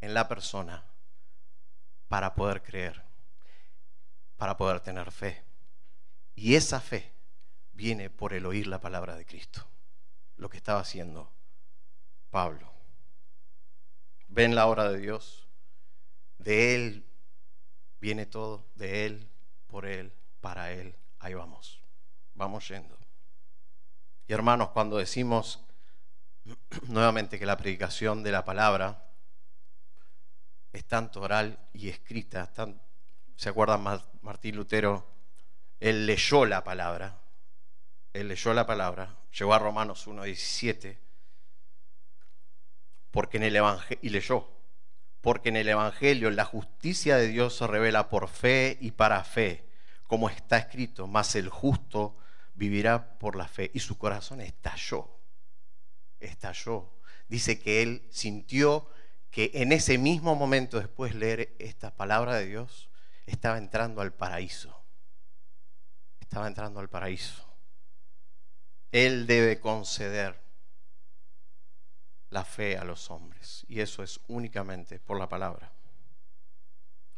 [0.00, 0.84] en la persona
[2.06, 3.02] para poder creer,
[4.36, 5.42] para poder tener fe.
[6.36, 7.10] Y esa fe
[7.72, 9.66] viene por el oír la palabra de Cristo,
[10.36, 11.32] lo que estaba haciendo
[12.30, 12.72] Pablo.
[14.28, 15.48] ¿Ven la obra de Dios?
[16.38, 17.04] De Él
[17.98, 19.28] viene todo, de Él
[19.66, 20.94] por Él, para Él.
[21.18, 21.82] Ahí vamos,
[22.34, 23.03] vamos yendo.
[24.26, 25.60] Y hermanos, cuando decimos
[26.88, 29.04] nuevamente que la predicación de la palabra
[30.72, 32.50] es tanto oral y escrita,
[33.36, 33.84] ¿se acuerdan
[34.22, 35.06] Martín Lutero?
[35.78, 37.20] Él leyó la palabra,
[38.12, 40.98] él leyó la palabra, llegó a Romanos 1.17,
[43.10, 44.48] porque en el Evangelio, y leyó,
[45.20, 49.68] porque en el Evangelio la justicia de Dios se revela por fe y para fe,
[50.06, 52.16] como está escrito, mas el justo
[52.54, 53.70] vivirá por la fe.
[53.74, 55.10] Y su corazón estalló,
[56.20, 56.90] estalló.
[57.28, 58.88] Dice que él sintió
[59.30, 62.88] que en ese mismo momento, después de leer esta palabra de Dios,
[63.26, 64.84] estaba entrando al paraíso.
[66.20, 67.44] Estaba entrando al paraíso.
[68.92, 70.40] Él debe conceder
[72.30, 73.64] la fe a los hombres.
[73.68, 75.72] Y eso es únicamente por la palabra.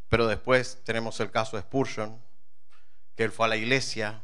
[0.08, 2.22] Pero después tenemos el caso de Spurgeon,
[3.16, 4.22] que él fue a la iglesia,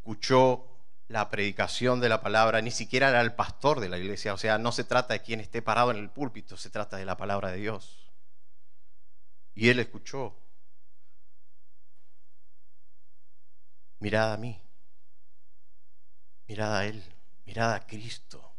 [0.00, 0.66] escuchó
[1.08, 4.58] la predicación de la palabra, ni siquiera era el pastor de la iglesia, o sea,
[4.58, 7.50] no se trata de quien esté parado en el púlpito, se trata de la palabra
[7.50, 8.10] de Dios.
[9.54, 10.36] Y él escuchó,
[13.98, 14.60] mirad a mí,
[16.46, 17.02] mirad a Él,
[17.44, 18.54] mirad a Cristo.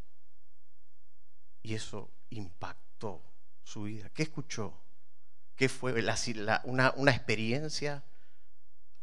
[1.64, 3.24] Y eso impactó
[3.64, 4.10] su vida.
[4.10, 4.78] ¿Qué escuchó?
[5.56, 5.94] ¿Qué fue
[6.66, 8.04] una, una experiencia?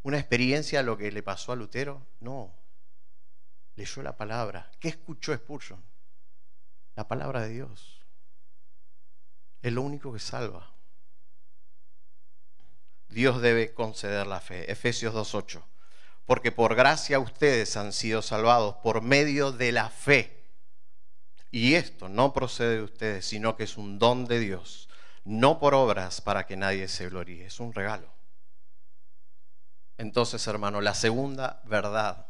[0.09, 2.07] Una experiencia lo que le pasó a Lutero?
[2.21, 2.55] No.
[3.77, 4.71] Leyó la palabra.
[4.81, 5.83] ¿Qué escuchó Spurgeon?
[6.97, 8.01] La palabra de Dios.
[9.61, 10.73] Es lo único que salva.
[13.09, 14.73] Dios debe conceder la fe.
[14.73, 15.63] Efesios 2.8.
[16.25, 20.43] Porque por gracia ustedes han sido salvados por medio de la fe.
[21.51, 24.89] Y esto no procede de ustedes, sino que es un don de Dios,
[25.25, 28.18] no por obras para que nadie se gloríe, es un regalo.
[29.99, 32.27] Entonces, hermano, la segunda verdad,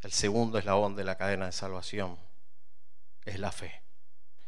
[0.00, 2.18] el segundo eslabón de la cadena de salvación,
[3.24, 3.82] es la fe.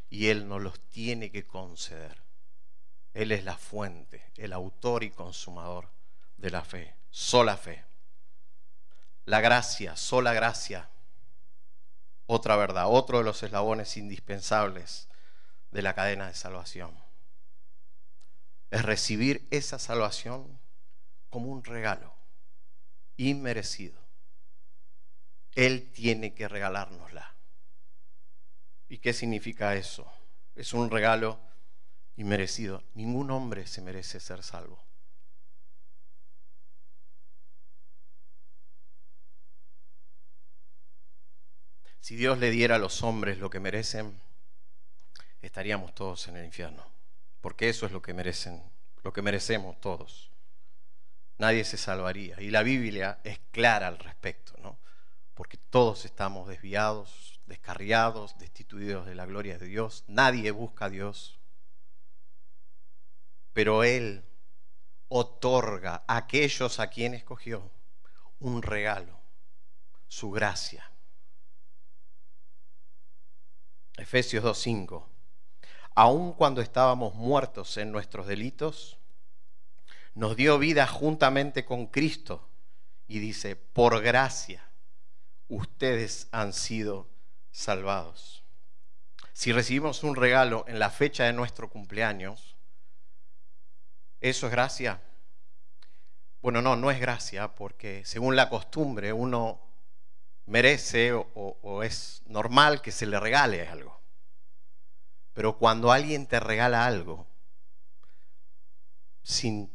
[0.08, 2.22] Y Él nos los tiene que conceder.
[3.14, 5.90] Él es la fuente, el autor y consumador
[6.36, 7.84] de la fe, sola fe.
[9.24, 10.88] La gracia, sola gracia,
[12.26, 15.08] otra verdad, otro de los eslabones indispensables
[15.72, 16.96] de la cadena de salvación.
[18.70, 20.63] Es recibir esa salvación
[21.34, 22.14] como un regalo
[23.16, 24.00] inmerecido.
[25.56, 27.34] Él tiene que regalárnosla.
[28.88, 30.08] ¿Y qué significa eso?
[30.54, 31.40] Es un regalo
[32.14, 32.84] inmerecido.
[32.94, 34.80] Ningún hombre se merece ser salvo.
[41.98, 44.20] Si Dios le diera a los hombres lo que merecen,
[45.42, 46.86] estaríamos todos en el infierno,
[47.40, 48.62] porque eso es lo que merecen,
[49.02, 50.30] lo que merecemos todos.
[51.38, 54.78] Nadie se salvaría y la Biblia es clara al respecto, ¿no?
[55.34, 60.04] Porque todos estamos desviados, descarriados, destituidos de la gloria de Dios.
[60.06, 61.40] Nadie busca a Dios,
[63.52, 64.24] pero Él
[65.08, 67.70] otorga a aquellos a quien escogió
[68.38, 69.20] un regalo,
[70.06, 70.90] su gracia.
[73.96, 75.04] Efesios 2.5.
[75.94, 78.98] Aun cuando estábamos muertos en nuestros delitos,
[80.14, 82.48] nos dio vida juntamente con Cristo.
[83.07, 84.66] Y dice, por gracia,
[85.48, 87.09] ustedes han sido
[87.50, 88.44] salvados.
[89.33, 92.57] Si recibimos un regalo en la fecha de nuestro cumpleaños,
[94.20, 95.03] ¿eso es gracia?
[96.40, 99.61] Bueno, no, no es gracia, porque según la costumbre uno
[100.46, 104.00] merece o, es normal que se le regale algo.
[105.33, 107.27] Pero cuando alguien te regala algo,
[109.22, 109.73] sin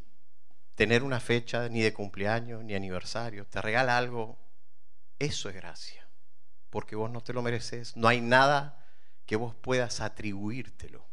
[0.80, 4.40] tener una fecha ni de cumpleaños ni aniversario, te regala algo,
[5.20, 6.08] eso es gracia.
[6.70, 8.82] Porque vos no te lo mereces, no hay nada
[9.26, 11.06] que vos puedas atribuírtelo.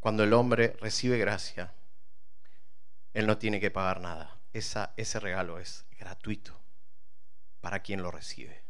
[0.00, 1.74] Cuando el hombre recibe gracia,
[3.12, 6.58] él no tiene que pagar nada ese regalo es gratuito
[7.60, 8.65] para quien lo recibe.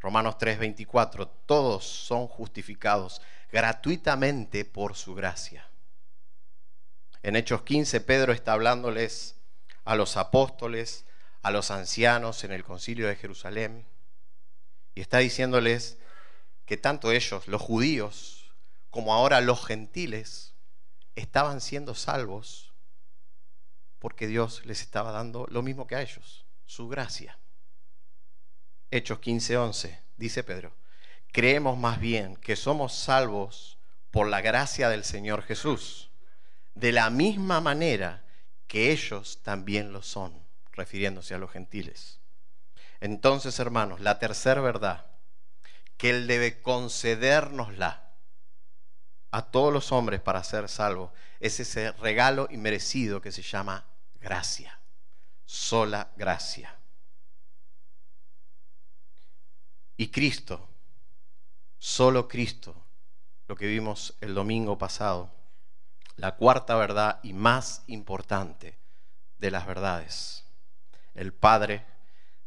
[0.00, 3.20] Romanos 3:24, todos son justificados
[3.52, 5.68] gratuitamente por su gracia.
[7.22, 9.36] En Hechos 15, Pedro está hablándoles
[9.84, 11.04] a los apóstoles,
[11.42, 13.86] a los ancianos en el concilio de Jerusalén,
[14.94, 15.98] y está diciéndoles
[16.64, 18.54] que tanto ellos, los judíos,
[18.90, 20.54] como ahora los gentiles,
[21.14, 22.72] estaban siendo salvos
[23.98, 27.39] porque Dios les estaba dando lo mismo que a ellos, su gracia.
[28.92, 30.72] Hechos 15:11, dice Pedro,
[31.32, 33.78] creemos más bien que somos salvos
[34.10, 36.10] por la gracia del Señor Jesús,
[36.74, 38.24] de la misma manera
[38.66, 42.18] que ellos también lo son, refiriéndose a los gentiles.
[42.98, 45.06] Entonces, hermanos, la tercera verdad,
[45.96, 48.10] que Él debe concedernosla
[49.30, 53.86] a todos los hombres para ser salvos, es ese regalo inmerecido que se llama
[54.20, 54.80] gracia,
[55.44, 56.79] sola gracia.
[60.00, 60.66] Y Cristo,
[61.78, 62.74] solo Cristo,
[63.48, 65.30] lo que vimos el domingo pasado,
[66.16, 68.78] la cuarta verdad y más importante
[69.36, 70.46] de las verdades.
[71.14, 71.84] El Padre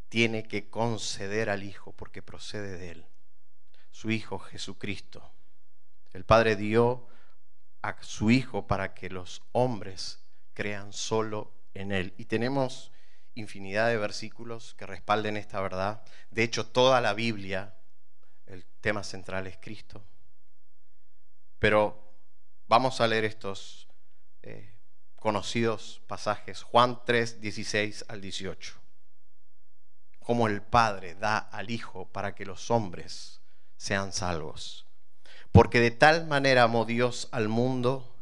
[0.09, 3.05] tiene que conceder al Hijo porque procede de Él,
[3.91, 5.21] su Hijo Jesucristo.
[6.11, 7.05] El Padre dio
[7.83, 10.23] a su Hijo para que los hombres
[10.55, 12.15] crean solo en Él.
[12.17, 12.91] Y tenemos
[13.35, 16.03] infinidad de versículos que respalden esta verdad.
[16.31, 17.75] De hecho, toda la Biblia,
[18.45, 20.03] el tema central es Cristo.
[21.59, 22.13] Pero
[22.67, 23.87] vamos a leer estos
[24.41, 24.75] eh,
[25.15, 26.63] conocidos pasajes.
[26.63, 28.75] Juan 3, 16 al 18.
[30.19, 33.41] Como el Padre da al Hijo para que los hombres
[33.77, 34.85] sean salvos.
[35.51, 38.15] Porque de tal manera amó Dios al mundo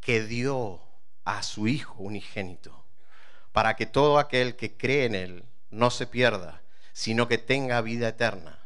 [0.00, 0.82] que dio
[1.24, 2.77] a su Hijo unigénito
[3.52, 8.08] para que todo aquel que cree en Él no se pierda, sino que tenga vida
[8.08, 8.58] eterna.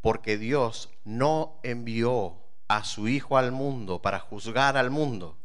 [0.00, 2.38] Porque Dios no envió
[2.68, 5.36] a su Hijo al mundo para juzgar al mundo,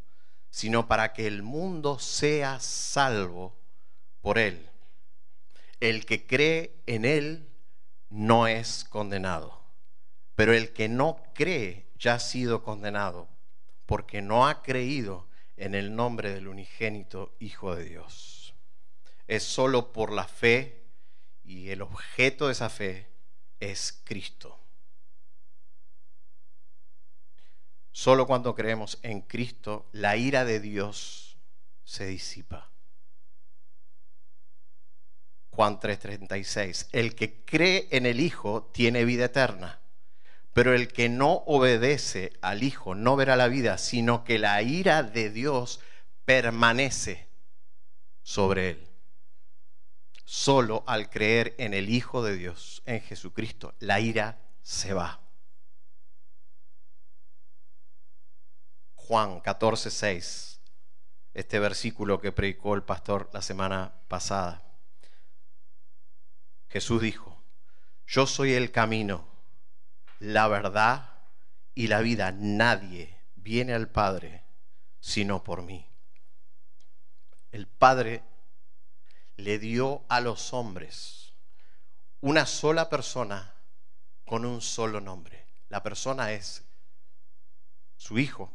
[0.50, 3.56] sino para que el mundo sea salvo
[4.22, 4.70] por él.
[5.80, 7.48] El que cree en él
[8.10, 9.62] no es condenado,
[10.36, 13.28] pero el que no cree ya ha sido condenado,
[13.86, 15.28] porque no ha creído
[15.58, 18.37] en el nombre del unigénito Hijo de Dios.
[19.28, 20.84] Es solo por la fe
[21.44, 23.08] y el objeto de esa fe
[23.60, 24.60] es Cristo.
[27.92, 31.38] Solo cuando creemos en Cristo, la ira de Dios
[31.84, 32.70] se disipa.
[35.50, 39.80] Juan 3:36, el que cree en el Hijo tiene vida eterna,
[40.54, 45.02] pero el que no obedece al Hijo no verá la vida, sino que la ira
[45.02, 45.80] de Dios
[46.26, 47.28] permanece
[48.22, 48.87] sobre él.
[50.30, 55.22] Solo al creer en el Hijo de Dios, en Jesucristo, la ira se va.
[58.94, 60.60] Juan 14:6,
[61.34, 64.66] este versículo que predicó el pastor la semana pasada.
[66.68, 67.42] Jesús dijo,
[68.06, 69.26] yo soy el camino,
[70.20, 71.22] la verdad
[71.74, 72.34] y la vida.
[72.34, 74.44] Nadie viene al Padre
[75.00, 75.90] sino por mí.
[77.54, 78.26] El Padre
[79.38, 81.34] le dio a los hombres
[82.22, 83.54] una sola persona
[84.26, 85.48] con un solo nombre.
[85.70, 86.64] La persona es
[87.96, 88.52] su Hijo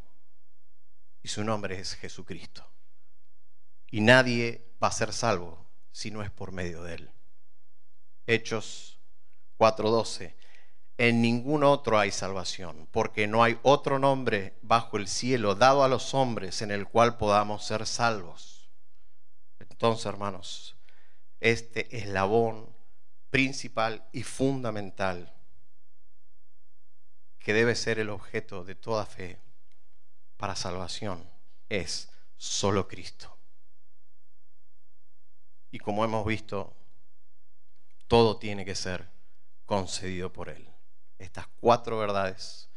[1.22, 2.68] y su nombre es Jesucristo.
[3.90, 7.12] Y nadie va a ser salvo si no es por medio de él.
[8.26, 8.98] Hechos
[9.58, 10.36] 4:12.
[10.98, 15.88] En ningún otro hay salvación, porque no hay otro nombre bajo el cielo dado a
[15.88, 18.51] los hombres en el cual podamos ser salvos.
[19.82, 20.76] Entonces, hermanos,
[21.40, 22.72] este eslabón
[23.30, 25.34] principal y fundamental
[27.40, 29.40] que debe ser el objeto de toda fe
[30.36, 31.28] para salvación
[31.68, 33.36] es solo Cristo.
[35.72, 36.76] Y como hemos visto,
[38.06, 39.10] todo tiene que ser
[39.66, 40.68] concedido por Él.
[41.18, 42.70] Estas cuatro verdades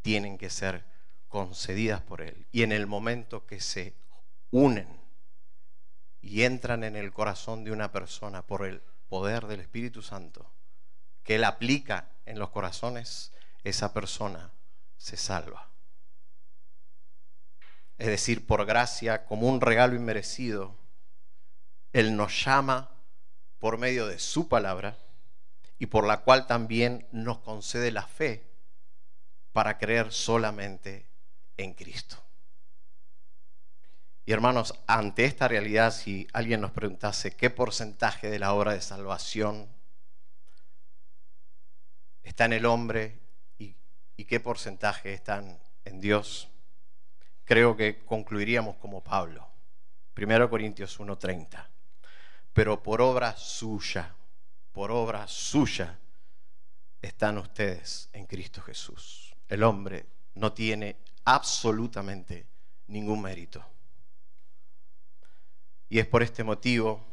[0.00, 0.84] tienen que ser
[1.26, 2.46] concedidas por Él.
[2.52, 3.96] Y en el momento que se
[4.52, 5.01] unen
[6.22, 10.50] y entran en el corazón de una persona por el poder del Espíritu Santo,
[11.24, 13.32] que Él aplica en los corazones,
[13.64, 14.52] esa persona
[14.96, 15.68] se salva.
[17.98, 20.76] Es decir, por gracia, como un regalo inmerecido,
[21.92, 22.90] Él nos llama
[23.58, 24.96] por medio de su palabra
[25.78, 28.48] y por la cual también nos concede la fe
[29.52, 31.06] para creer solamente
[31.56, 32.22] en Cristo.
[34.24, 38.80] Y hermanos, ante esta realidad, si alguien nos preguntase qué porcentaje de la obra de
[38.80, 39.68] salvación
[42.22, 43.18] está en el hombre
[43.58, 43.74] y,
[44.24, 45.42] qué porcentaje está
[45.84, 46.48] en Dios,
[47.44, 49.48] creo que concluiríamos como Pablo.
[50.14, 51.68] 1 Corintios 1:30.
[52.52, 54.14] Pero por obra suya,
[54.72, 55.98] por obra suya,
[57.00, 59.34] están ustedes en Cristo Jesús.
[59.48, 62.46] El hombre no tiene absolutamente
[62.86, 63.71] ningún mérito.
[65.92, 67.04] Y es por este motivo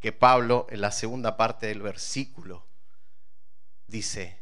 [0.00, 2.66] que Pablo en la segunda parte del versículo
[3.86, 4.40] dice,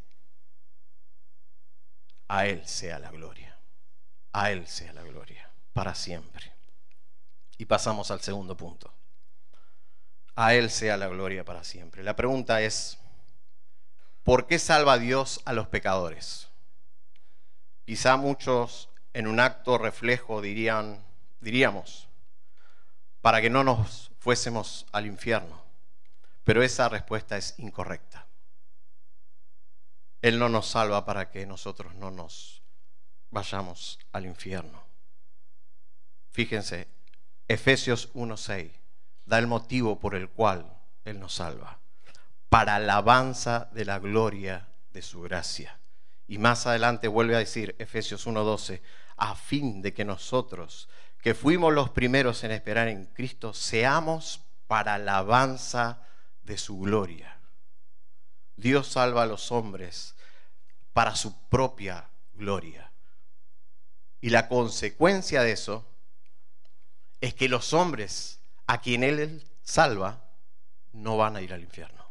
[2.29, 3.59] a Él sea la gloria,
[4.33, 6.51] a Él sea la gloria, para siempre.
[7.59, 8.91] Y pasamos al segundo punto.
[10.35, 12.03] A Él sea la gloria para siempre.
[12.03, 12.99] La pregunta es,
[14.23, 16.49] ¿por qué salva Dios a los pecadores?
[17.85, 21.05] Quizá muchos en un acto reflejo dirían,
[21.41, 22.09] diríamos,
[23.25, 25.63] para que no nos fuésemos al infierno.
[26.45, 28.27] Pero esa respuesta es incorrecta.
[30.21, 32.61] Él no nos salva para que nosotros no nos
[33.31, 34.85] vayamos al infierno.
[36.33, 36.87] Fíjense,
[37.49, 38.73] Efesios 1.6
[39.25, 41.79] da el motivo por el cual Él nos salva.
[42.51, 45.81] Para alabanza de la gloria de su gracia.
[46.29, 48.83] Y más adelante vuelve a decir Efesios 1.12,
[49.17, 50.91] a fin de que nosotros,
[51.25, 56.03] que fuimos los primeros en esperar en Cristo, seamos para alabanza
[56.43, 57.39] de su gloria.
[58.57, 60.17] Dios salva a los hombres
[60.93, 62.93] para su propia gloria.
[64.21, 65.91] Y la consecuencia de eso
[67.23, 70.25] es que los hombres a quien Él salva
[70.93, 72.07] no van a ir al infierno.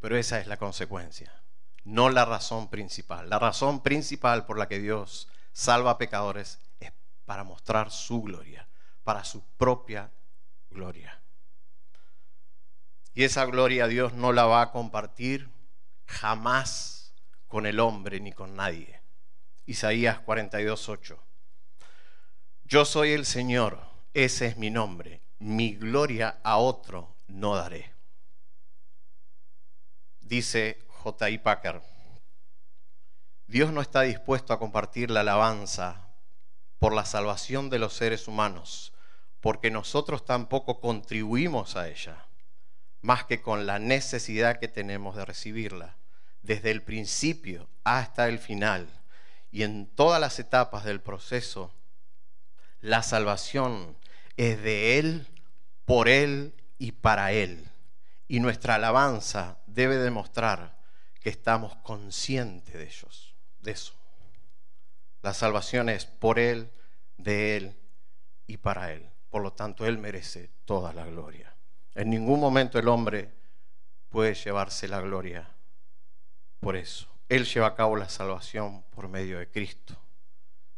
[0.00, 1.32] Pero esa es la consecuencia,
[1.84, 3.30] no la razón principal.
[3.30, 6.58] La razón principal por la que Dios salva a pecadores
[7.26, 8.66] para mostrar su gloria,
[9.04, 10.10] para su propia
[10.70, 11.20] gloria.
[13.12, 15.50] Y esa gloria Dios no la va a compartir
[16.06, 17.12] jamás
[17.48, 19.00] con el hombre ni con nadie.
[19.66, 21.18] Isaías 42:8.
[22.64, 23.80] Yo soy el Señor,
[24.14, 27.92] ese es mi nombre, mi gloria a otro no daré.
[30.20, 31.38] Dice J.I.
[31.38, 31.82] Packer,
[33.46, 36.05] Dios no está dispuesto a compartir la alabanza
[36.78, 38.92] por la salvación de los seres humanos,
[39.40, 42.26] porque nosotros tampoco contribuimos a ella,
[43.00, 45.96] más que con la necesidad que tenemos de recibirla,
[46.42, 48.88] desde el principio hasta el final
[49.50, 51.72] y en todas las etapas del proceso
[52.80, 53.96] la salvación
[54.36, 55.26] es de Él,
[55.84, 57.68] por Él y para Él.
[58.28, 60.76] Y nuestra alabanza debe demostrar
[61.20, 63.94] que estamos conscientes de ellos, de eso.
[65.26, 66.70] La salvación es por Él,
[67.16, 67.76] de Él
[68.46, 69.10] y para Él.
[69.28, 71.52] Por lo tanto, Él merece toda la gloria.
[71.96, 73.34] En ningún momento el hombre
[74.08, 75.50] puede llevarse la gloria
[76.60, 77.08] por eso.
[77.28, 80.00] Él lleva a cabo la salvación por medio de Cristo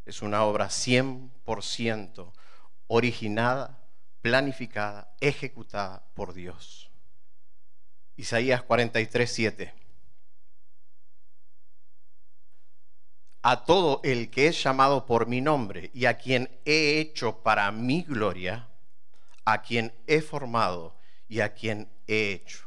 [0.09, 2.32] es una obra 100%
[2.86, 3.78] originada,
[4.22, 6.90] planificada, ejecutada por Dios.
[8.16, 9.74] Isaías 43, 7.
[13.43, 17.70] A todo el que es llamado por mi nombre y a quien he hecho para
[17.70, 18.68] mi gloria,
[19.45, 20.97] a quien he formado
[21.28, 22.66] y a quien he hecho.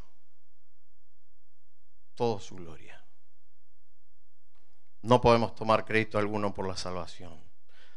[2.16, 3.04] Todo su gloria.
[5.02, 7.42] No podemos tomar crédito alguno por la salvación.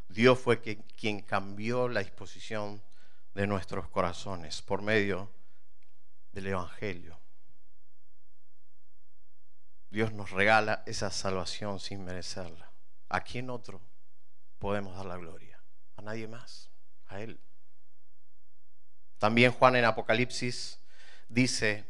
[0.09, 2.83] Dios fue quien cambió la disposición
[3.35, 5.31] de nuestros corazones por medio
[6.33, 7.24] del Evangelio.
[9.95, 12.73] Dios nos regala esa salvación sin merecerla.
[13.09, 13.81] ¿A quién otro
[14.59, 15.63] podemos dar la gloria?
[15.95, 16.69] A nadie más,
[17.07, 17.39] a Él.
[19.19, 20.81] También Juan en Apocalipsis
[21.29, 21.85] dice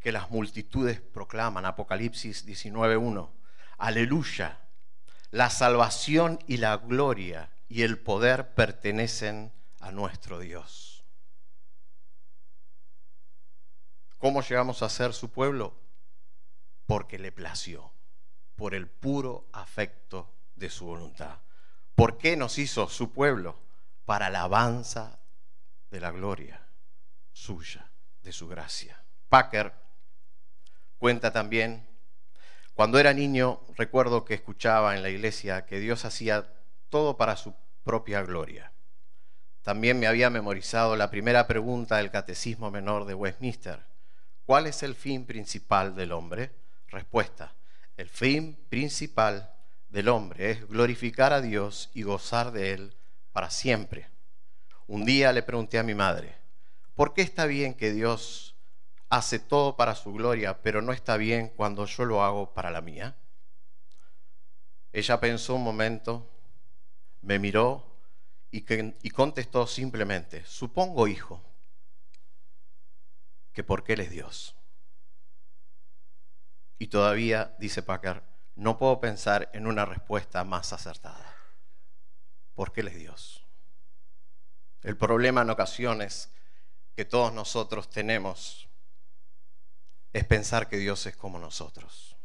[0.00, 3.30] que las multitudes proclaman, Apocalipsis 19.1,
[3.76, 4.60] Aleluya.
[5.30, 11.04] La salvación y la gloria y el poder pertenecen a nuestro Dios.
[14.16, 15.83] ¿Cómo llegamos a ser su pueblo?
[16.86, 17.92] Porque le plació,
[18.56, 21.38] por el puro afecto de su voluntad.
[21.94, 23.58] ¿Por qué nos hizo su pueblo?
[24.04, 25.20] Para alabanza
[25.90, 26.60] de la gloria
[27.32, 27.90] suya,
[28.22, 29.04] de su gracia.
[29.28, 29.72] Packer
[30.98, 31.86] cuenta también
[32.74, 36.52] cuando era niño recuerdo que escuchaba en la iglesia que Dios hacía
[36.88, 38.72] todo para su propia gloria.
[39.62, 43.86] También me había memorizado la primera pregunta del Catecismo Menor de Westminster.
[44.44, 46.63] ¿Cuál es el fin principal del hombre?
[46.94, 47.52] Respuesta.
[47.96, 49.52] El fin principal
[49.88, 52.96] del hombre es glorificar a Dios y gozar de Él
[53.32, 54.08] para siempre.
[54.86, 56.36] Un día le pregunté a mi madre,
[56.94, 58.54] ¿por qué está bien que Dios
[59.08, 62.80] hace todo para su gloria, pero no está bien cuando yo lo hago para la
[62.80, 63.16] mía?
[64.92, 66.30] Ella pensó un momento,
[67.22, 67.84] me miró
[68.52, 68.64] y,
[69.06, 71.42] y contestó simplemente, supongo, hijo,
[73.52, 74.53] que porque Él es Dios.
[76.84, 78.22] Y todavía, dice Packer,
[78.56, 81.34] no puedo pensar en una respuesta más acertada.
[82.54, 83.46] Porque Él es Dios.
[84.82, 86.30] El problema en ocasiones
[86.94, 88.68] que todos nosotros tenemos
[90.12, 92.18] es pensar que Dios es como nosotros.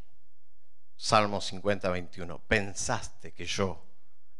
[0.97, 2.39] Salmo 50, 21.
[2.39, 3.87] Pensaste que yo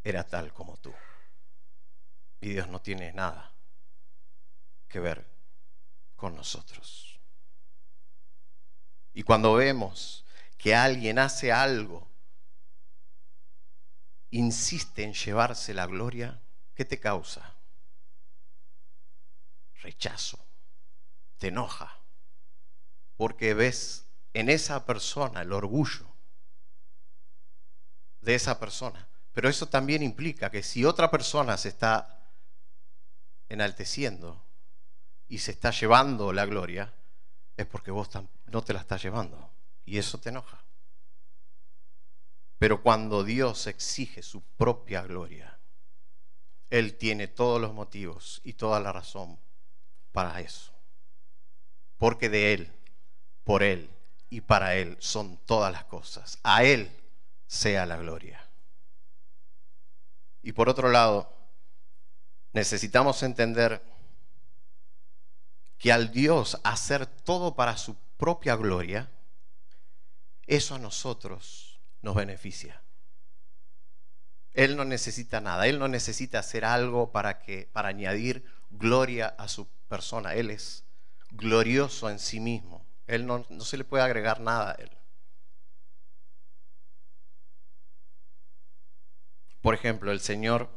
[0.04, 0.94] era tal como tú.
[2.42, 3.54] Y Dios no tiene nada
[4.90, 5.26] que ver
[6.18, 7.19] con nosotros.
[9.14, 10.26] Y cuando vemos
[10.58, 12.08] que alguien hace algo,
[14.32, 16.42] insiste en llevarse la gloria,
[16.76, 17.56] ¿qué te causa?
[19.82, 20.40] Rechazo,
[21.38, 22.00] te enoja
[23.20, 26.06] porque ves en esa persona el orgullo
[28.22, 29.10] de esa persona.
[29.34, 32.32] Pero eso también implica que si otra persona se está
[33.50, 34.42] enalteciendo
[35.28, 36.94] y se está llevando la gloria,
[37.60, 38.10] es porque vos
[38.46, 39.52] no te la estás llevando.
[39.86, 40.64] Y eso te enoja.
[42.58, 45.60] Pero cuando Dios exige su propia gloria,
[46.70, 49.38] Él tiene todos los motivos y toda la razón
[50.14, 50.72] para eso.
[51.98, 52.72] Porque de Él
[53.44, 53.90] por Él
[54.30, 56.40] y para Él son todas las cosas.
[56.44, 56.90] A Él
[57.46, 58.48] sea la gloria.
[60.42, 61.30] Y por otro lado,
[62.54, 63.84] necesitamos entender
[65.80, 69.10] que al Dios hacer todo para su propia gloria,
[70.46, 72.84] eso a nosotros nos beneficia.
[74.54, 79.48] Él no necesita nada, Él no necesita hacer algo para, que, para añadir gloria a
[79.48, 80.34] su persona.
[80.34, 80.84] Él es
[81.32, 82.86] glorioso en sí mismo.
[83.08, 84.92] Él no, se le puede agregar nada a él.
[89.62, 90.70] Por ejemplo, el Señor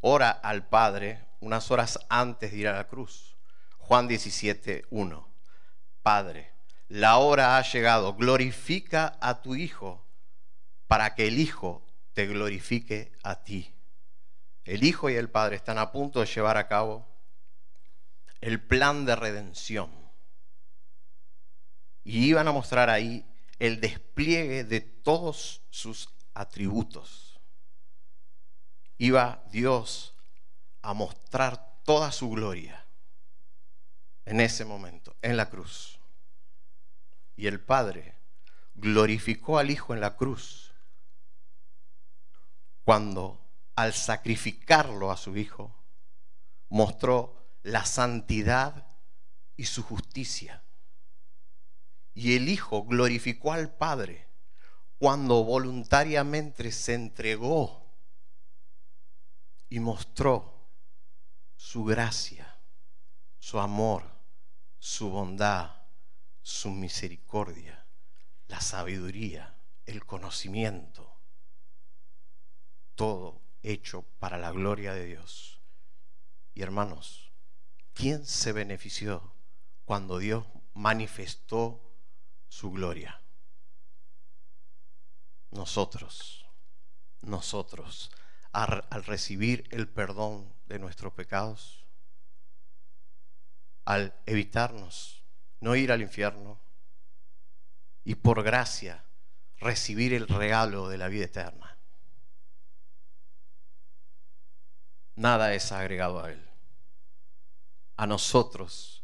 [0.00, 3.31] ora al Padre unas horas antes de ir a la cruz.
[3.82, 5.28] Juan 17, 1.
[6.02, 6.52] Padre,
[6.88, 10.06] la hora ha llegado, glorifica a tu Hijo
[10.86, 13.74] para que el Hijo te glorifique a ti.
[14.64, 17.08] El Hijo y el Padre están a punto de llevar a cabo
[18.40, 19.90] el plan de redención.
[22.04, 23.26] Y iban a mostrar ahí
[23.58, 27.40] el despliegue de todos sus atributos.
[28.96, 30.14] Iba Dios
[30.82, 32.81] a mostrar toda su gloria
[34.24, 36.00] en ese momento, en la cruz.
[37.36, 38.14] Y el Padre
[38.74, 40.72] glorificó al Hijo en la cruz
[42.84, 43.40] cuando
[43.74, 45.74] al sacrificarlo a su Hijo
[46.68, 48.86] mostró la santidad
[49.56, 50.62] y su justicia.
[52.14, 54.28] Y el Hijo glorificó al Padre
[54.98, 57.82] cuando voluntariamente se entregó
[59.68, 60.68] y mostró
[61.56, 62.60] su gracia,
[63.38, 64.11] su amor,
[64.82, 65.70] su bondad,
[66.42, 67.86] su misericordia,
[68.48, 69.56] la sabiduría,
[69.86, 71.20] el conocimiento,
[72.96, 75.60] todo hecho para la gloria de Dios.
[76.52, 77.30] Y hermanos,
[77.94, 79.32] ¿quién se benefició
[79.84, 81.80] cuando Dios manifestó
[82.48, 83.22] su gloria?
[85.52, 86.46] nosotros,
[87.20, 88.10] nosotros,
[88.52, 91.81] al, recibir el perdón de nuestros pecados,
[93.84, 95.22] al evitarnos
[95.60, 96.60] no ir al infierno
[98.04, 99.04] y por gracia
[99.58, 101.78] recibir el regalo de la vida eterna.
[105.14, 106.48] Nada es agregado a Él.
[107.96, 109.02] A nosotros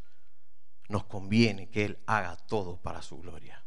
[0.88, 3.64] nos conviene que Él haga todo para su gloria.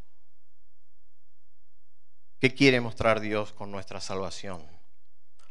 [2.39, 4.65] ¿Qué quiere mostrar Dios con nuestra salvación?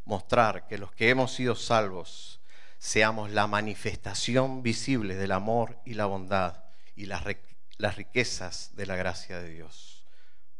[0.04, 2.39] Mostrar que los que hemos sido salvos
[2.80, 6.64] seamos la manifestación visible del amor y la bondad
[6.96, 7.24] y las,
[7.94, 10.06] riquezas de la gracia de Dios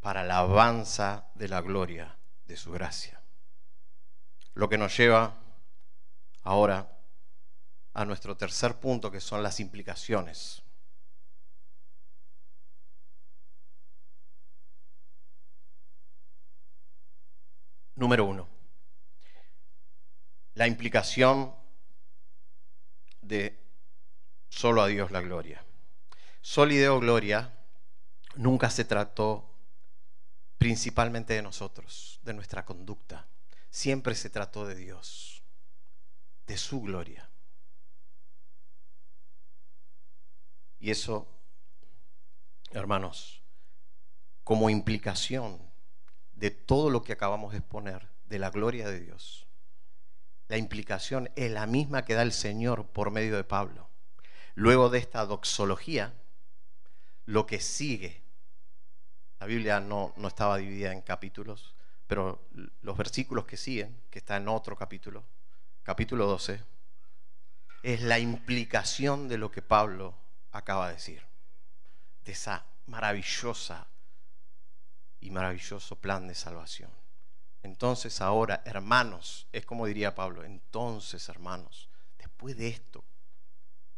[0.00, 3.22] para la alabanza de la gloria de su gracia.
[4.52, 5.34] Lo que nos lleva
[6.42, 7.00] ahora
[7.94, 10.62] a nuestro tercer punto, que son las implicaciones.
[17.94, 18.46] Número uno,
[20.54, 21.59] la implicación
[23.30, 23.58] de
[24.50, 25.64] solo a Dios la gloria.
[26.42, 27.56] Solideo Gloria
[28.34, 29.54] nunca se trató
[30.58, 33.28] principalmente de nosotros, de nuestra conducta.
[33.70, 35.42] Siempre se trató de Dios,
[36.46, 37.30] de su gloria.
[40.80, 41.28] Y eso,
[42.72, 43.42] hermanos,
[44.42, 45.70] como implicación
[46.32, 49.46] de todo lo que acabamos de exponer, de la gloria de Dios.
[50.50, 53.88] La implicación es la misma que da el Señor por medio de Pablo.
[54.56, 56.12] Luego de esta doxología,
[57.24, 58.24] lo que sigue,
[59.38, 61.76] la Biblia no, no estaba dividida en capítulos,
[62.08, 62.48] pero
[62.82, 65.22] los versículos que siguen, que está en otro capítulo,
[65.84, 66.60] capítulo 12,
[67.84, 70.16] es la implicación de lo que Pablo
[70.50, 71.22] acaba de decir,
[72.24, 73.86] de esa maravillosa
[75.20, 76.99] y maravilloso plan de salvación.
[77.62, 81.88] Entonces ahora, hermanos, es como diría Pablo, entonces, hermanos,
[82.18, 83.04] después de esto,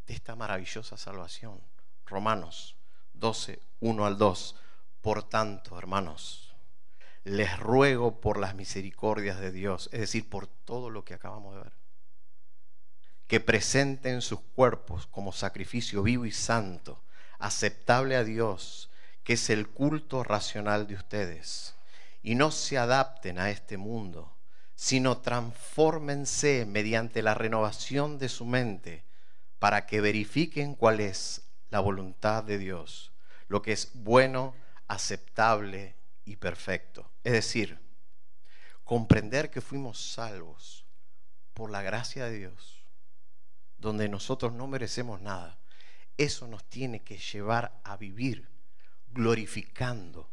[0.07, 1.61] de esta maravillosa salvación,
[2.07, 2.77] Romanos
[3.15, 4.57] 12, 1 al 2,
[5.01, 6.55] por tanto, hermanos,
[7.25, 11.63] les ruego por las misericordias de Dios, es decir, por todo lo que acabamos de
[11.63, 11.73] ver,
[13.29, 17.03] que presenten sus cuerpos como sacrificio vivo y santo,
[17.39, 18.91] aceptable a Dios,
[19.25, 21.77] que es el culto racional de ustedes.
[22.23, 24.37] Y no se adapten a este mundo,
[24.75, 29.05] sino transfórmense mediante la renovación de su mente
[29.59, 33.13] para que verifiquen cuál es la voluntad de Dios,
[33.49, 34.55] lo que es bueno,
[34.89, 37.11] aceptable y perfecto.
[37.25, 37.79] Es decir,
[38.85, 40.85] comprender que fuimos salvos
[41.55, 42.85] por la gracia de Dios,
[43.79, 45.59] donde nosotros no merecemos nada.
[46.17, 48.49] Eso nos tiene que llevar a vivir
[49.13, 50.31] glorificando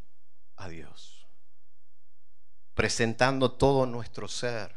[0.55, 1.18] a Dios,
[2.79, 4.73] presentando todo nuestro ser,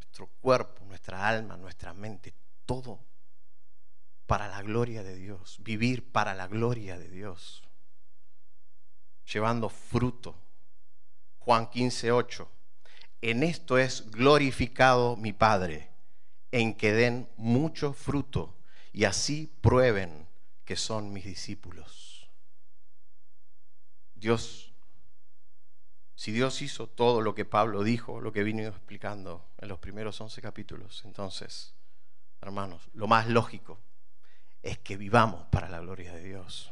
[0.00, 2.34] nuestro cuerpo, nuestra alma, nuestra mente,
[2.66, 2.98] todo
[4.26, 7.62] para la gloria de Dios, vivir para la gloria de Dios,
[9.32, 10.34] llevando fruto.
[11.38, 12.50] Juan 15, 8.
[13.20, 15.90] En esto es glorificado mi Padre,
[16.50, 18.56] en que den mucho fruto
[18.92, 20.26] y así prueben
[20.64, 22.28] que son mis discípulos.
[24.16, 24.71] Dios
[26.22, 30.20] Si Dios hizo todo lo que Pablo dijo, lo que vino explicando en los primeros
[30.20, 31.74] 11 capítulos, entonces,
[32.40, 33.80] hermanos, lo más lógico
[34.62, 36.70] es que vivamos para la gloria de Dios.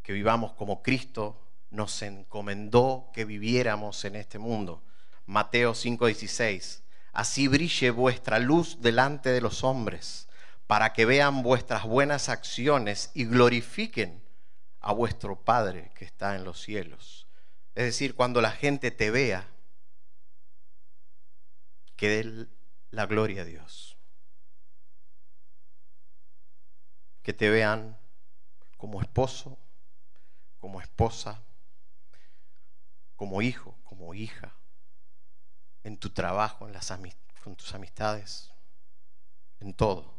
[0.00, 4.82] Que vivamos como Cristo nos encomendó que viviéramos en este mundo.
[5.26, 6.84] Mateo 5:16.
[7.12, 10.26] Así brille vuestra luz delante de los hombres,
[10.66, 14.22] para que vean vuestras buenas acciones y glorifiquen
[14.80, 17.17] a vuestro Padre que está en los cielos.
[17.78, 19.48] Es decir, cuando la gente te vea,
[21.94, 22.48] que dé
[22.90, 23.96] la gloria a Dios.
[27.22, 27.96] Que te vean
[28.78, 29.60] como esposo,
[30.58, 31.40] como esposa,
[33.14, 34.56] como hijo, como hija,
[35.84, 36.92] en tu trabajo, en las
[37.44, 38.50] con tus amistades,
[39.60, 40.16] en todo,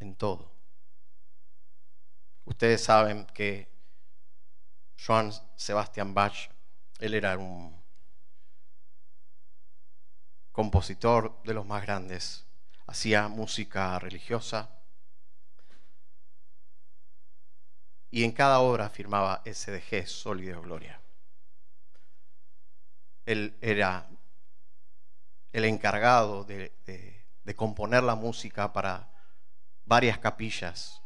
[0.00, 0.50] en todo.
[2.46, 3.71] Ustedes saben que
[5.04, 6.50] Joan Sebastian Bach,
[7.00, 7.82] él era un
[10.52, 12.46] compositor de los más grandes,
[12.86, 14.70] hacía música religiosa
[18.10, 21.00] y en cada obra firmaba SDG, Sólido Gloria.
[23.26, 24.08] Él era
[25.52, 26.72] el encargado de,
[27.42, 29.10] de componer la música para
[29.84, 31.02] varias capillas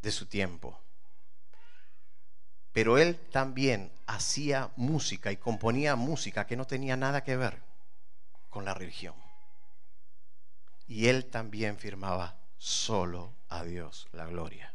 [0.00, 0.87] de su tiempo.
[2.78, 7.58] Pero él también hacía música y componía música que no tenía nada que ver
[8.48, 9.16] con la religión.
[10.86, 14.72] Y él también firmaba solo a Dios la gloria.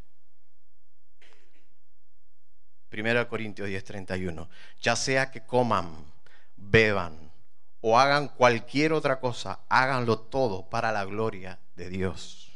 [2.92, 4.50] 1 Corintios 10:31.
[4.82, 6.12] Ya sea que coman,
[6.56, 7.32] beban
[7.80, 12.52] o hagan cualquier otra cosa, háganlo todo para la gloria de Dios.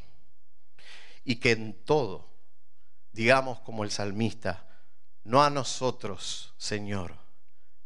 [1.25, 2.29] Y que en todo,
[3.13, 4.68] digamos como el salmista,
[5.25, 7.15] no a nosotros, Señor,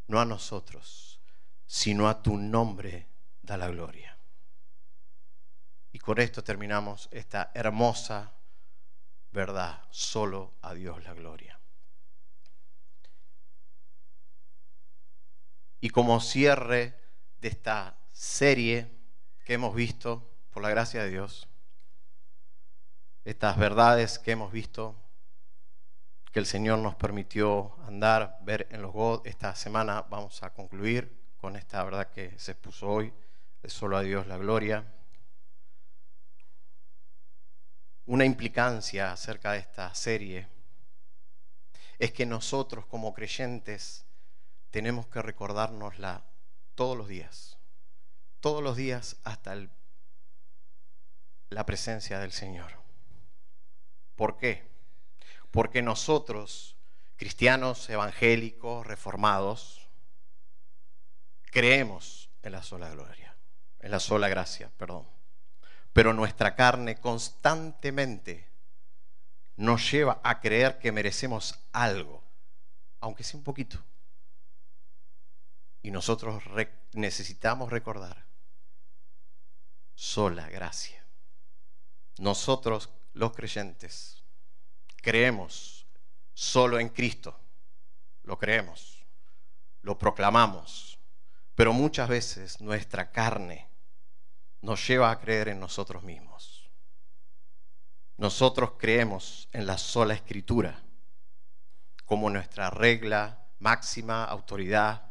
[0.07, 1.21] no a nosotros,
[1.67, 3.09] sino a tu nombre
[3.43, 4.17] da la gloria.
[5.93, 8.33] Y con esto terminamos esta hermosa
[9.31, 11.59] verdad, solo a Dios la gloria.
[15.81, 16.99] Y como cierre
[17.41, 18.91] de esta serie
[19.45, 21.49] que hemos visto, por la gracia de Dios,
[23.25, 24.97] estas verdades que hemos visto
[26.33, 29.27] que el Señor nos permitió andar, ver en los God.
[29.27, 33.13] Esta semana vamos a concluir con esta verdad que se expuso hoy,
[33.63, 34.85] de solo a Dios la gloria.
[38.07, 40.49] Una implicancia acerca de esta serie
[41.99, 44.07] es que nosotros como creyentes
[44.71, 46.25] tenemos que recordárnosla
[46.75, 47.59] todos los días,
[48.41, 49.55] todos los días hasta
[51.51, 52.73] la presencia del Señor.
[54.17, 54.72] ¿Por qué?
[55.53, 56.77] Porque nosotros,
[57.17, 59.87] cristianos evangélicos, reformados,
[61.45, 63.37] creemos en la sola gloria,
[63.79, 65.07] en la sola gracia, perdón.
[65.93, 68.51] Pero nuestra carne constantemente
[69.57, 72.25] nos lleva a creer que merecemos algo,
[73.01, 73.79] aunque sea un poquito.
[75.83, 76.43] Y nosotros
[76.93, 78.25] necesitamos recordar
[79.95, 81.05] sola gracia.
[82.17, 84.22] Nosotros los creyentes
[85.03, 85.87] creemos
[86.33, 87.39] solo en Cristo.
[88.23, 89.05] Lo creemos,
[89.83, 90.99] lo proclamamos,
[91.55, 93.69] pero muchas veces nuestra carne
[94.63, 96.71] nos lleva a creer en nosotros mismos.
[98.17, 100.81] Nosotros creemos en la sola escritura
[102.05, 105.11] como nuestra regla máxima autoridad,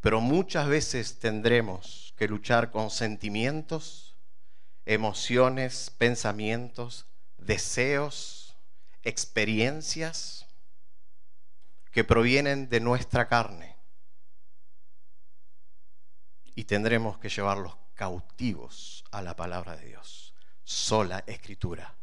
[0.00, 4.16] pero muchas veces tendremos que luchar con sentimientos,
[4.84, 7.06] emociones, pensamientos,
[7.38, 8.35] deseos,
[9.06, 10.46] experiencias
[11.92, 13.76] que provienen de nuestra carne
[16.56, 20.34] y tendremos que llevarlos cautivos a la palabra de Dios.
[20.64, 21.94] Sola escritura.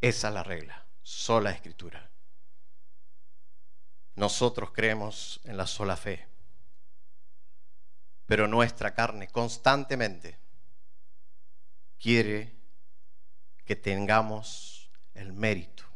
[0.00, 0.86] Esa es la regla.
[1.02, 2.10] Sola escritura.
[4.14, 6.26] Nosotros creemos en la sola fe,
[8.24, 10.38] pero nuestra carne constantemente
[11.98, 12.54] quiere
[13.66, 15.87] que tengamos el mérito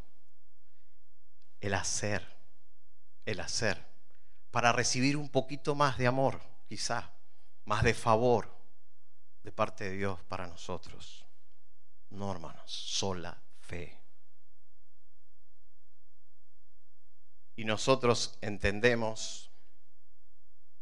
[1.63, 2.27] el hacer,
[3.25, 3.87] el hacer,
[4.51, 7.13] para recibir un poquito más de amor, quizá,
[7.65, 8.53] más de favor
[9.45, 11.25] de parte de Dios para nosotros.
[12.11, 13.97] No, hermanos, sola fe.
[17.55, 19.51] Y nosotros entendemos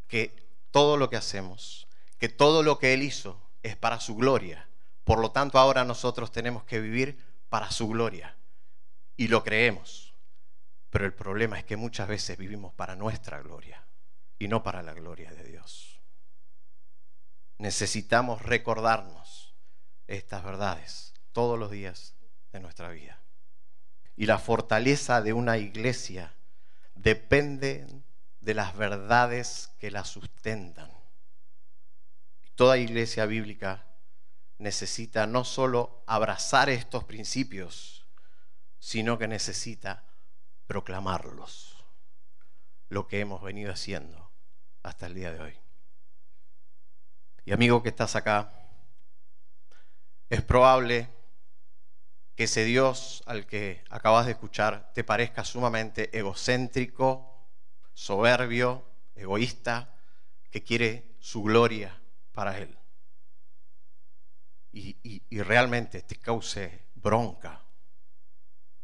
[0.09, 1.87] que todo lo que hacemos,
[2.19, 4.67] que todo lo que Él hizo es para su gloria.
[5.05, 8.35] Por lo tanto, ahora nosotros tenemos que vivir para su gloria.
[9.17, 10.10] Y lo creemos
[10.91, 13.85] Pero el problema es que muchas veces vivimos para nuestra gloria
[14.39, 16.01] y no para la gloria de Dios.
[17.59, 19.55] Necesitamos recordarnos
[20.09, 22.17] estas verdades todos los días
[22.53, 23.21] de nuestra vida.
[24.17, 26.35] Y la fortaleza de una iglesia
[26.95, 27.87] depende
[28.41, 30.91] de las verdades que la sustentan.
[32.57, 33.87] Toda iglesia bíblica
[34.59, 38.07] necesita no solo abrazar estos principios,
[38.79, 40.05] sino que necesita
[40.71, 41.85] proclamarlos,
[42.91, 44.31] lo que hemos venido haciendo
[44.85, 45.59] hasta el día de hoy.
[47.45, 48.53] Y amigo que estás acá,
[50.29, 51.09] es probable
[52.37, 57.49] que ese Dios al que acabas de escuchar te parezca sumamente egocéntrico,
[57.93, 59.93] soberbio, egoísta,
[60.53, 62.01] que quiere su gloria
[62.31, 62.79] para Él.
[64.71, 67.61] Y, y realmente te cause bronca.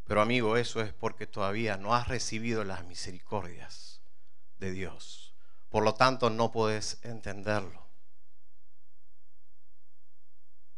[0.06, 4.00] Pero amigo, eso es porque todavía no has recibido las misericordias
[4.58, 5.34] de Dios.
[5.68, 7.84] Por lo tanto, no puedes entenderlo.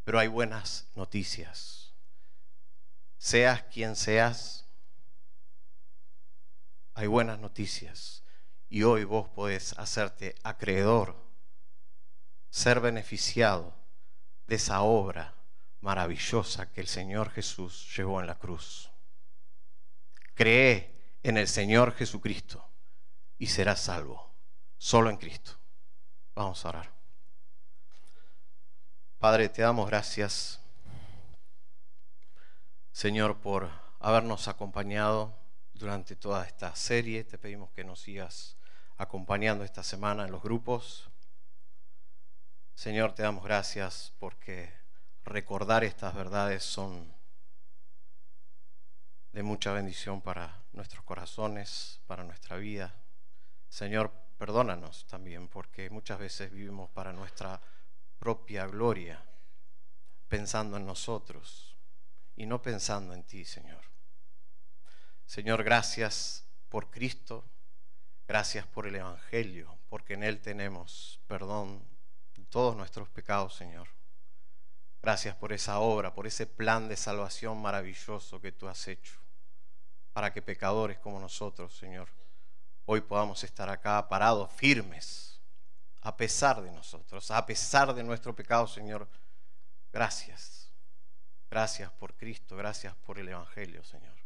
[0.04, 1.92] Pero hay buenas noticias.
[3.18, 4.66] Seas quien seas,
[6.94, 8.24] hay buenas noticias.
[8.70, 11.16] Y hoy vos podés hacerte acreedor,
[12.48, 13.74] ser beneficiado
[14.46, 15.34] de esa obra
[15.80, 18.87] maravillosa que el Señor Jesús llevó en la cruz.
[20.38, 22.64] Cree en el Señor Jesucristo
[23.38, 24.36] y serás salvo,
[24.76, 25.58] solo en Cristo.
[26.36, 26.92] Vamos a orar.
[29.18, 30.60] Padre, te damos gracias,
[32.92, 33.68] Señor, por
[33.98, 35.36] habernos acompañado
[35.72, 37.24] durante toda esta serie.
[37.24, 38.56] Te pedimos que nos sigas
[38.96, 41.10] acompañando esta semana en los grupos.
[42.76, 44.72] Señor, te damos gracias porque
[45.24, 47.17] recordar estas verdades son
[49.32, 52.94] de mucha bendición para nuestros corazones, para nuestra vida.
[53.68, 57.60] Señor, perdónanos también porque muchas veces vivimos para nuestra
[58.18, 59.22] propia gloria,
[60.28, 61.76] pensando en nosotros
[62.36, 63.84] y no pensando en ti, Señor.
[65.26, 67.44] Señor, gracias por Cristo,
[68.26, 71.82] gracias por el Evangelio, porque en Él tenemos perdón
[72.34, 73.97] de todos nuestros pecados, Señor.
[75.02, 79.18] Gracias por esa obra, por ese plan de salvación maravilloso que tú has hecho,
[80.12, 82.08] para que pecadores como nosotros, Señor,
[82.84, 85.28] hoy podamos estar acá parados, firmes
[86.02, 89.08] a pesar de nosotros, a pesar de nuestro pecado, Señor.
[89.92, 90.70] Gracias.
[91.50, 94.16] Gracias por Cristo, gracias por el Evangelio, Señor.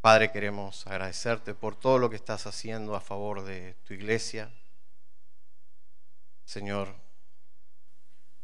[0.00, 4.52] Padre, queremos agradecerte por todo lo que estás haciendo a favor de tu iglesia.
[6.44, 6.94] Señor,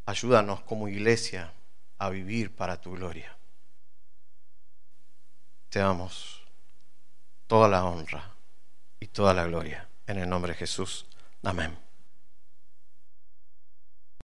[0.07, 1.53] ayúdanos como iglesia
[1.99, 3.37] a vivir para tu gloria.
[5.69, 6.43] Te damos
[7.47, 8.35] toda la honra
[9.01, 9.89] y toda la gloria.
[10.07, 11.07] En el nombre de Jesús.
[11.43, 11.82] Amén.